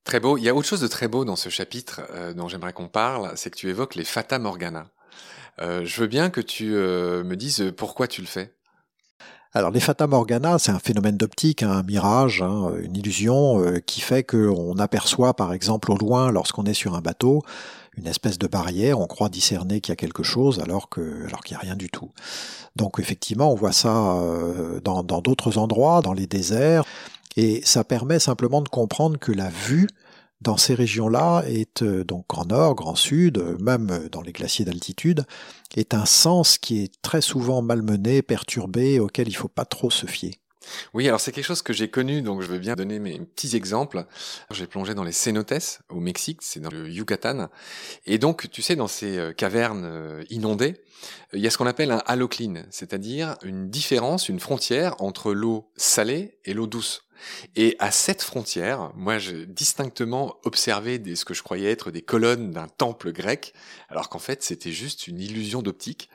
Très 0.03 0.19
beau. 0.19 0.37
Il 0.37 0.43
y 0.43 0.49
a 0.49 0.55
autre 0.55 0.67
chose 0.67 0.81
de 0.81 0.87
très 0.87 1.07
beau 1.07 1.23
dans 1.23 1.35
ce 1.35 1.49
chapitre 1.49 2.01
euh, 2.11 2.33
dont 2.33 2.47
j'aimerais 2.47 2.73
qu'on 2.73 2.87
parle, 2.87 3.31
c'est 3.35 3.51
que 3.51 3.57
tu 3.57 3.69
évoques 3.69 3.95
les 3.95 4.03
Fata 4.03 4.39
Morgana. 4.39 4.91
Euh, 5.61 5.85
je 5.85 6.01
veux 6.01 6.07
bien 6.07 6.29
que 6.29 6.41
tu 6.41 6.73
euh, 6.73 7.23
me 7.23 7.35
dises 7.35 7.73
pourquoi 7.77 8.07
tu 8.07 8.21
le 8.21 8.27
fais. 8.27 8.55
Alors 9.51 9.71
les 9.71 9.79
Fata 9.79 10.05
Morgana, 10.05 10.59
c'est 10.59 10.71
un 10.71 10.77
phénomène 10.77 11.17
d'optique, 11.17 11.63
hein, 11.63 11.71
un 11.71 11.81
mirage, 11.81 12.43
hein, 12.43 12.71
une 12.83 12.95
illusion 12.95 13.63
euh, 13.63 13.79
qui 13.79 13.99
fait 13.99 14.23
qu'on 14.23 14.77
aperçoit 14.77 15.33
par 15.33 15.53
exemple 15.53 15.91
au 15.91 15.97
loin, 15.97 16.31
lorsqu'on 16.31 16.65
est 16.65 16.75
sur 16.75 16.93
un 16.93 17.01
bateau, 17.01 17.41
une 17.97 18.05
espèce 18.05 18.37
de 18.37 18.45
barrière, 18.45 18.99
on 18.99 19.07
croit 19.07 19.27
discerner 19.27 19.81
qu'il 19.81 19.91
y 19.91 19.93
a 19.93 19.95
quelque 19.95 20.21
chose 20.21 20.59
alors 20.59 20.87
qu'il 20.91 21.03
n'y 21.49 21.55
a 21.55 21.59
rien 21.59 21.75
du 21.75 21.89
tout. 21.89 22.11
Donc 22.75 22.99
effectivement, 22.99 23.51
on 23.51 23.55
voit 23.55 23.71
ça 23.71 24.13
euh, 24.17 24.79
dans 24.81 25.01
d'autres 25.01 25.57
endroits, 25.57 26.03
dans 26.03 26.13
les 26.13 26.27
déserts, 26.27 26.83
et 27.35 27.61
ça 27.65 27.83
permet 27.83 28.19
simplement 28.19 28.61
de 28.61 28.69
comprendre 28.69 29.17
que 29.17 29.31
la 29.31 29.49
vue 29.49 29.87
dans 30.41 30.57
ces 30.57 30.73
régions-là 30.73 31.43
est 31.47 31.81
euh, 31.81 32.03
donc 32.03 32.25
grand 32.29 32.45
nord, 32.45 32.75
grand 32.75 32.95
sud, 32.95 33.37
euh, 33.37 33.57
même 33.59 33.89
euh, 33.91 34.09
dans 34.09 34.21
les 34.21 34.31
glaciers 34.31 34.63
d'altitude, 34.63 35.25
est 35.75 35.93
un 35.93 36.05
sens 36.05 36.57
qui 36.57 36.81
est 36.81 37.01
très 37.01 37.21
souvent 37.21 37.61
malmené, 37.61 38.21
perturbé, 38.21 38.99
auquel 38.99 39.27
il 39.27 39.35
faut 39.35 39.49
pas 39.49 39.65
trop 39.65 39.89
se 39.89 40.05
fier. 40.05 40.35
Oui, 40.93 41.07
alors 41.07 41.19
c'est 41.19 41.31
quelque 41.31 41.45
chose 41.45 41.61
que 41.61 41.73
j'ai 41.73 41.89
connu, 41.89 42.21
donc 42.21 42.41
je 42.41 42.47
veux 42.47 42.59
bien 42.59 42.75
donner 42.75 42.99
mes 42.99 43.19
petits 43.19 43.55
exemples. 43.55 44.05
J'ai 44.51 44.67
plongé 44.67 44.93
dans 44.93 45.03
les 45.03 45.11
cénotes 45.11 45.81
au 45.89 45.99
Mexique, 45.99 46.39
c'est 46.41 46.59
dans 46.59 46.69
le 46.69 46.89
Yucatan, 46.89 47.49
et 48.05 48.17
donc 48.17 48.49
tu 48.51 48.61
sais 48.61 48.75
dans 48.75 48.87
ces 48.87 49.31
cavernes 49.37 50.23
inondées, 50.29 50.81
il 51.33 51.39
y 51.39 51.47
a 51.47 51.49
ce 51.49 51.57
qu'on 51.57 51.67
appelle 51.67 51.91
un 51.91 52.03
halocline, 52.05 52.65
c'est-à-dire 52.71 53.35
une 53.43 53.69
différence, 53.69 54.29
une 54.29 54.39
frontière 54.39 54.95
entre 55.01 55.33
l'eau 55.33 55.71
salée 55.75 56.39
et 56.45 56.53
l'eau 56.53 56.67
douce. 56.67 57.03
Et 57.55 57.75
à 57.79 57.91
cette 57.91 58.21
frontière, 58.21 58.91
moi, 58.95 59.17
j'ai 59.17 59.45
distinctement 59.45 60.37
observé 60.43 60.99
des, 60.99 61.15
ce 61.15 61.25
que 61.25 61.33
je 61.33 61.43
croyais 61.43 61.71
être 61.71 61.91
des 61.91 62.01
colonnes 62.01 62.51
d'un 62.51 62.67
temple 62.67 63.11
grec, 63.11 63.53
alors 63.89 64.09
qu'en 64.09 64.19
fait, 64.19 64.43
c'était 64.43 64.71
juste 64.71 65.07
une 65.07 65.19
illusion 65.19 65.61
d'optique, 65.61 66.09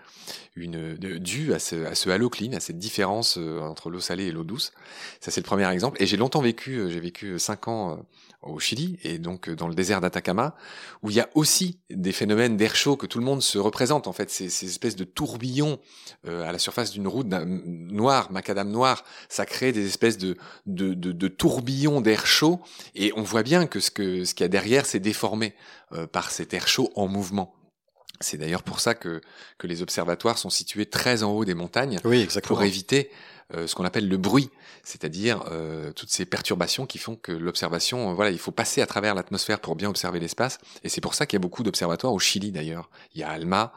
une 0.57 0.95
due 0.97 1.53
à 1.53 1.59
ce, 1.59 1.85
à 1.85 1.95
ce 1.95 2.11
halocline, 2.11 2.55
à 2.55 2.61
cette 2.61 2.79
différence 2.79 3.39
euh, 3.39 3.61
entre 3.61 3.91
l'eau 3.91 4.01
salée 4.01 4.27
et 4.27 4.33
l'eau 4.33 4.45
douce. 4.45 4.73
Ça, 5.21 5.31
c'est 5.31 5.41
le 5.41 5.47
premier 5.47 5.69
exemple. 5.73 6.01
Et 6.01 6.07
j'ai 6.07 6.17
longtemps 6.17 6.41
vécu, 6.41 6.77
euh, 6.77 6.91
j'ai 6.91 7.01
vécu 7.01 7.39
cinq 7.39 7.67
ans 7.67 7.93
euh, 7.93 7.97
au 8.43 8.61
Chili 8.61 8.99
et 9.03 9.19
donc 9.19 9.51
dans 9.51 9.69
le 9.69 9.75
désert 9.75 10.01
d'Atacama, 10.01 10.55
où 11.03 11.11
il 11.11 11.17
y 11.17 11.21
a 11.21 11.29
aussi 11.35 11.81
des 11.91 12.13
phénomènes 12.13 12.57
d'air 12.57 12.77
chaud 12.77 12.97
que 12.97 13.07
tout 13.07 13.19
le 13.19 13.25
monde 13.25 13.43
se 13.43 13.59
représente. 13.59 14.07
En 14.07 14.13
fait, 14.13 14.31
ces, 14.31 14.49
ces 14.49 14.67
espèces 14.67 14.97
de 14.97 15.05
tourbillons 15.05 15.79
à 16.27 16.53
la 16.53 16.59
surface 16.59 16.91
d'une 16.91 17.09
route 17.09 17.27
noire, 17.27 18.31
macadam 18.31 18.71
noir, 18.71 19.03
ça 19.31 19.47
crée 19.47 19.73
des 19.73 19.87
espèces 19.87 20.19
de, 20.19 20.37
de, 20.67 20.93
de, 20.93 21.13
de 21.13 21.29
tourbillons 21.29 22.03
d'air 22.03 22.27
chaud, 22.27 22.61
et 22.95 23.13
on 23.17 23.23
voit 23.23 23.43
bien 23.43 23.67
que 23.67 23.81
ce 23.81 23.91
que 23.91 24.25
ce 24.25 24.35
qu'il 24.35 24.45
y 24.45 24.47
a 24.47 24.49
derrière, 24.49 24.85
c'est 24.85 25.01
déformé 25.01 25.55
par 26.13 26.31
cet 26.31 26.53
air 26.53 26.69
chaud 26.69 26.91
en 26.97 27.09
mouvement. 27.09 27.55
C'est 28.25 28.39
d'ailleurs 28.39 28.63
pour 28.63 28.81
ça 28.81 28.95
que, 28.95 29.21
que 29.59 29.67
les 29.67 29.83
observatoires 29.83 30.39
sont 30.39 30.51
situés 30.51 30.87
très 30.87 31.23
en 31.23 31.33
haut 31.33 31.45
des 31.45 31.55
montagnes, 31.55 32.01
oui, 32.05 32.27
pour 32.43 32.63
éviter 32.63 33.11
euh, 33.55 33.67
ce 33.67 33.75
qu'on 33.75 33.85
appelle 33.85 34.09
le 34.09 34.17
bruit, 34.17 34.49
c'est-à-dire 34.83 35.45
euh, 35.51 35.93
toutes 35.93 36.09
ces 36.09 36.25
perturbations 36.25 36.87
qui 36.87 36.97
font 36.97 37.15
que 37.15 37.31
l'observation, 37.31 38.11
euh, 38.11 38.15
voilà, 38.15 38.31
il 38.31 38.39
faut 38.39 38.53
passer 38.53 38.81
à 38.81 38.87
travers 38.87 39.15
l'atmosphère 39.15 39.61
pour 39.61 39.77
bien 39.77 39.91
observer 39.91 40.19
l'espace. 40.19 40.59
Et 40.83 40.89
c'est 40.89 41.03
pour 41.03 41.15
ça 41.15 41.27
qu'il 41.27 41.37
y 41.37 41.41
a 41.41 41.43
beaucoup 41.43 41.63
d'observatoires 41.63 42.15
au 42.15 42.19
Chili 42.19 42.53
d'ailleurs. 42.53 42.89
Il 43.15 43.21
y 43.21 43.23
a 43.23 43.29
Alma, 43.29 43.73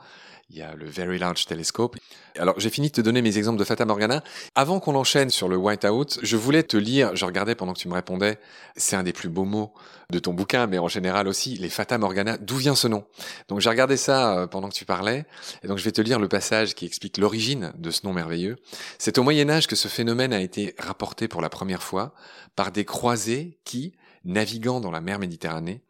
il 0.49 0.57
y 0.57 0.61
a 0.61 0.75
le 0.75 0.85
Very 0.85 1.19
Large 1.19 1.45
Telescope. 1.45 1.97
Alors 2.37 2.59
j'ai 2.59 2.69
fini 2.69 2.87
de 2.87 2.93
te 2.93 3.01
donner 3.01 3.21
mes 3.21 3.37
exemples 3.37 3.59
de 3.59 3.63
Fata 3.63 3.85
Morgana. 3.85 4.23
Avant 4.55 4.79
qu'on 4.79 4.95
enchaîne 4.95 5.29
sur 5.29 5.49
le 5.49 5.57
Whiteout, 5.57 6.19
je 6.21 6.37
voulais 6.37 6.63
te 6.63 6.77
lire, 6.77 7.15
je 7.15 7.25
regardais 7.25 7.55
pendant 7.55 7.73
que 7.73 7.79
tu 7.79 7.89
me 7.89 7.93
répondais, 7.93 8.39
c'est 8.75 8.95
un 8.95 9.03
des 9.03 9.13
plus 9.13 9.29
beaux 9.29 9.43
mots 9.43 9.73
de 10.09 10.19
ton 10.19 10.33
bouquin, 10.33 10.67
mais 10.67 10.79
en 10.79 10.87
général 10.87 11.27
aussi, 11.27 11.55
les 11.57 11.69
Fata 11.69 11.97
Morgana, 11.97 12.37
d'où 12.37 12.55
vient 12.55 12.75
ce 12.75 12.87
nom? 12.87 13.05
Donc 13.49 13.59
j'ai 13.59 13.69
regardé 13.69 13.97
ça 13.97 14.37
euh, 14.37 14.47
pendant 14.47 14.69
que 14.69 14.73
tu 14.73 14.85
parlais, 14.85 15.25
et 15.63 15.67
donc 15.67 15.79
je 15.79 15.83
vais 15.83 15.91
te 15.91 16.01
lire 16.01 16.19
le 16.19 16.29
passage 16.29 16.75
qui 16.75 16.85
explique 16.85 17.17
l'origine 17.17 17.73
de 17.77 17.91
ce 17.91 18.05
nom 18.05 18.13
merveilleux. 18.13 18.55
C'est 18.99 19.17
au 19.17 19.23
Moyen 19.23 19.49
Âge 19.49 19.67
que 19.67 19.75
ce 19.75 19.89
phénomène 19.89 20.31
a 20.31 20.39
été 20.39 20.75
rapporté 20.79 21.27
pour 21.27 21.41
la 21.41 21.49
première 21.49 21.83
fois 21.83 22.13
par 22.55 22.71
des 22.71 22.85
croisés 22.85 23.57
qui, 23.65 23.93
naviguant 24.27 24.79
dans 24.79 24.91
la 24.91 25.01
mer 25.01 25.17
Méditerranée, 25.17 25.81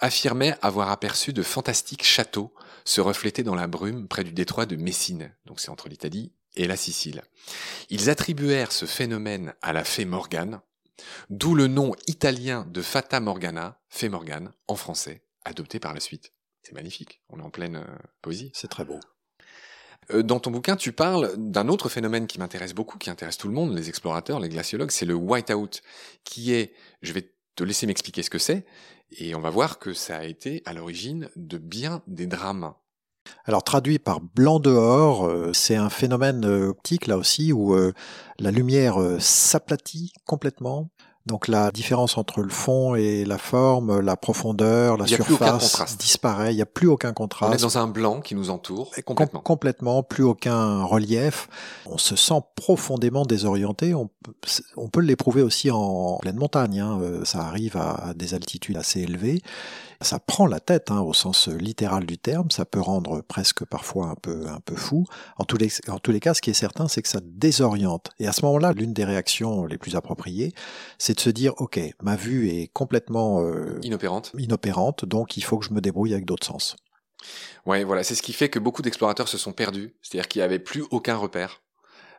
affirmaient 0.00 0.56
avoir 0.60 0.90
aperçu 0.90 1.32
de 1.32 1.42
fantastiques 1.42 2.04
châteaux 2.04 2.52
se 2.84 3.00
refléter 3.00 3.42
dans 3.42 3.54
la 3.54 3.66
brume 3.66 4.08
près 4.08 4.24
du 4.24 4.32
détroit 4.32 4.66
de 4.66 4.76
Messine, 4.76 5.34
donc 5.46 5.60
c'est 5.60 5.70
entre 5.70 5.88
l'Italie 5.88 6.32
et 6.56 6.66
la 6.66 6.76
Sicile. 6.76 7.22
Ils 7.88 8.10
attribuèrent 8.10 8.72
ce 8.72 8.86
phénomène 8.86 9.54
à 9.62 9.72
la 9.72 9.84
fée 9.84 10.04
Morgane, 10.04 10.60
d'où 11.30 11.54
le 11.54 11.66
nom 11.66 11.92
italien 12.06 12.66
de 12.70 12.82
Fata 12.82 13.20
Morgana, 13.20 13.80
fée 13.88 14.08
Morgane, 14.08 14.52
en 14.68 14.76
français, 14.76 15.24
adopté 15.44 15.80
par 15.80 15.94
la 15.94 16.00
suite. 16.00 16.32
C'est 16.62 16.74
magnifique, 16.74 17.22
on 17.28 17.40
est 17.40 17.42
en 17.42 17.50
pleine 17.50 17.76
euh, 17.76 17.98
poésie. 18.22 18.50
C'est 18.54 18.68
très 18.68 18.84
beau. 18.84 18.98
Euh, 20.12 20.22
dans 20.22 20.40
ton 20.40 20.50
bouquin, 20.50 20.76
tu 20.76 20.92
parles 20.92 21.32
d'un 21.36 21.68
autre 21.68 21.88
phénomène 21.88 22.26
qui 22.26 22.38
m'intéresse 22.38 22.74
beaucoup, 22.74 22.98
qui 22.98 23.10
intéresse 23.10 23.36
tout 23.36 23.48
le 23.48 23.54
monde, 23.54 23.74
les 23.74 23.88
explorateurs, 23.88 24.40
les 24.40 24.48
glaciologues, 24.48 24.90
c'est 24.90 25.06
le 25.06 25.14
whiteout, 25.14 25.80
qui 26.24 26.52
est, 26.52 26.74
je 27.02 27.12
vais 27.12 27.33
te 27.54 27.64
laisser 27.64 27.86
m'expliquer 27.86 28.22
ce 28.22 28.30
que 28.30 28.38
c'est, 28.38 28.64
et 29.18 29.34
on 29.34 29.40
va 29.40 29.50
voir 29.50 29.78
que 29.78 29.92
ça 29.92 30.18
a 30.18 30.24
été 30.24 30.62
à 30.64 30.72
l'origine 30.72 31.28
de 31.36 31.58
bien 31.58 32.02
des 32.06 32.26
drames. 32.26 32.74
Alors 33.44 33.64
traduit 33.64 33.98
par 33.98 34.20
blanc 34.20 34.60
dehors, 34.60 35.26
euh, 35.26 35.52
c'est 35.52 35.76
un 35.76 35.90
phénomène 35.90 36.44
euh, 36.44 36.68
optique 36.68 37.06
là 37.06 37.16
aussi 37.16 37.52
où 37.52 37.74
euh, 37.74 37.92
la 38.38 38.50
lumière 38.50 38.98
s'aplatit 39.18 40.12
complètement 40.26 40.90
donc 41.26 41.48
la 41.48 41.70
différence 41.70 42.18
entre 42.18 42.42
le 42.42 42.50
fond 42.50 42.94
et 42.96 43.24
la 43.24 43.38
forme, 43.38 44.00
la 44.00 44.14
profondeur, 44.14 44.98
la 44.98 45.06
surface 45.06 45.96
disparaît. 45.96 46.52
Il 46.52 46.56
n'y 46.56 46.62
a 46.62 46.66
plus 46.66 46.86
aucun 46.86 47.14
contraste. 47.14 47.50
On 47.50 47.56
est 47.56 47.62
dans 47.62 47.78
un 47.78 47.86
blanc 47.86 48.20
qui 48.20 48.34
nous 48.34 48.50
entoure. 48.50 48.90
complètement. 49.06 49.40
complètement, 49.40 50.02
plus 50.02 50.22
aucun 50.22 50.84
relief. 50.84 51.48
On 51.86 51.96
se 51.96 52.14
sent 52.14 52.42
profondément 52.56 53.24
désorienté. 53.24 53.94
On 53.94 54.08
peut, 54.22 54.34
on 54.76 54.88
peut 54.88 55.00
l'éprouver 55.00 55.40
aussi 55.40 55.70
en 55.70 56.18
pleine 56.18 56.36
montagne. 56.36 56.80
Hein. 56.80 56.98
Euh, 57.00 57.24
ça 57.24 57.40
arrive 57.40 57.78
à, 57.78 58.12
des 58.14 58.34
altitudes 58.34 58.76
assez 58.76 59.00
élevées. 59.00 59.40
Ça 60.00 60.18
prend 60.18 60.46
la 60.46 60.60
tête, 60.60 60.90
hein, 60.90 61.00
au 61.00 61.12
sens 61.12 61.48
littéral 61.48 62.06
du 62.06 62.18
terme. 62.18 62.50
Ça 62.50 62.64
peut 62.64 62.80
rendre 62.80 63.22
presque 63.22 63.64
parfois 63.64 64.06
un 64.08 64.14
peu, 64.14 64.46
un 64.48 64.60
peu 64.60 64.76
fou. 64.76 65.06
En 65.38 65.44
tous 65.44 65.56
les, 65.56 65.70
en 65.88 65.98
tous 65.98 66.12
les 66.12 66.20
cas, 66.20 66.34
ce 66.34 66.42
qui 66.42 66.50
est 66.50 66.54
certain, 66.54 66.88
c'est 66.88 67.02
que 67.02 67.08
ça 67.08 67.20
désoriente. 67.22 68.10
Et 68.18 68.26
à 68.26 68.32
ce 68.32 68.44
moment-là, 68.44 68.72
l'une 68.72 68.92
des 68.92 69.04
réactions 69.04 69.66
les 69.66 69.78
plus 69.78 69.96
appropriées, 69.96 70.52
c'est 70.98 71.14
de 71.14 71.20
se 71.20 71.30
dire, 71.30 71.52
ok, 71.58 71.80
ma 72.02 72.16
vue 72.16 72.48
est 72.48 72.68
complètement 72.72 73.42
euh, 73.42 73.78
inopérante. 73.82 74.32
inopérante, 74.38 75.04
donc 75.04 75.36
il 75.36 75.44
faut 75.44 75.58
que 75.58 75.66
je 75.66 75.72
me 75.72 75.80
débrouille 75.80 76.12
avec 76.12 76.24
d'autres 76.24 76.46
sens. 76.46 76.76
Ouais, 77.66 77.84
voilà, 77.84 78.04
c'est 78.04 78.14
ce 78.14 78.22
qui 78.22 78.32
fait 78.32 78.48
que 78.48 78.58
beaucoup 78.58 78.82
d'explorateurs 78.82 79.28
se 79.28 79.38
sont 79.38 79.52
perdus, 79.52 79.94
c'est-à-dire 80.02 80.28
qu'il 80.28 80.40
n'y 80.40 80.44
avait 80.44 80.58
plus 80.58 80.84
aucun 80.90 81.16
repère. 81.16 81.62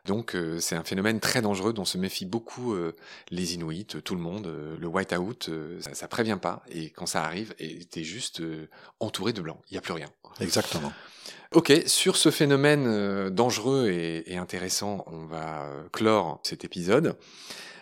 Donc 0.06 0.34
euh, 0.34 0.58
c'est 0.60 0.76
un 0.76 0.84
phénomène 0.84 1.20
très 1.20 1.42
dangereux 1.42 1.72
dont 1.72 1.84
se 1.84 1.98
méfient 1.98 2.26
beaucoup 2.26 2.74
euh, 2.74 2.94
les 3.30 3.54
Inuits, 3.54 3.86
tout 3.86 4.14
le 4.14 4.20
monde. 4.20 4.50
le 4.78 4.86
whiteout, 4.86 5.50
ça, 5.80 5.94
ça 5.94 6.08
prévient 6.08 6.38
pas, 6.40 6.62
et 6.70 6.90
quand 6.90 7.06
ça 7.06 7.22
arrive, 7.22 7.54
t'es 7.90 8.04
juste 8.04 8.42
entouré 9.00 9.32
de 9.32 9.40
blanc, 9.40 9.60
il 9.70 9.74
n'y 9.74 9.78
a 9.78 9.80
plus 9.80 9.92
rien. 9.92 10.08
Exactement. 10.40 10.92
Ok, 11.52 11.72
sur 11.86 12.16
ce 12.16 12.30
phénomène 12.30 13.30
dangereux 13.30 13.88
et, 13.90 14.32
et, 14.32 14.36
intéressant, 14.36 15.04
on 15.06 15.26
va 15.26 15.68
clore 15.92 16.40
cet 16.42 16.64
épisode. 16.64 17.16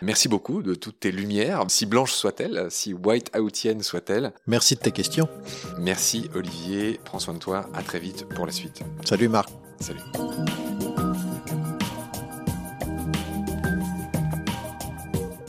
Merci 0.01 0.27
beaucoup 0.27 0.61
de 0.61 0.75
toutes 0.75 0.99
tes 0.99 1.11
lumières, 1.11 1.63
si 1.69 1.85
blanches 1.85 2.13
soient-elles, 2.13 2.67
si 2.69 2.93
white-outiennes 2.93 3.81
soient-elles. 3.81 4.33
Merci 4.47 4.75
de 4.75 4.81
tes 4.81 4.91
questions. 4.91 5.29
Merci 5.79 6.29
Olivier, 6.35 6.99
prends 7.03 7.19
soin 7.19 7.33
de 7.33 7.39
toi, 7.39 7.69
à 7.73 7.81
très 7.81 7.99
vite 7.99 8.25
pour 8.35 8.45
la 8.45 8.51
suite. 8.51 8.81
Salut 9.03 9.29
Marc. 9.29 9.49
Salut. 9.79 11.04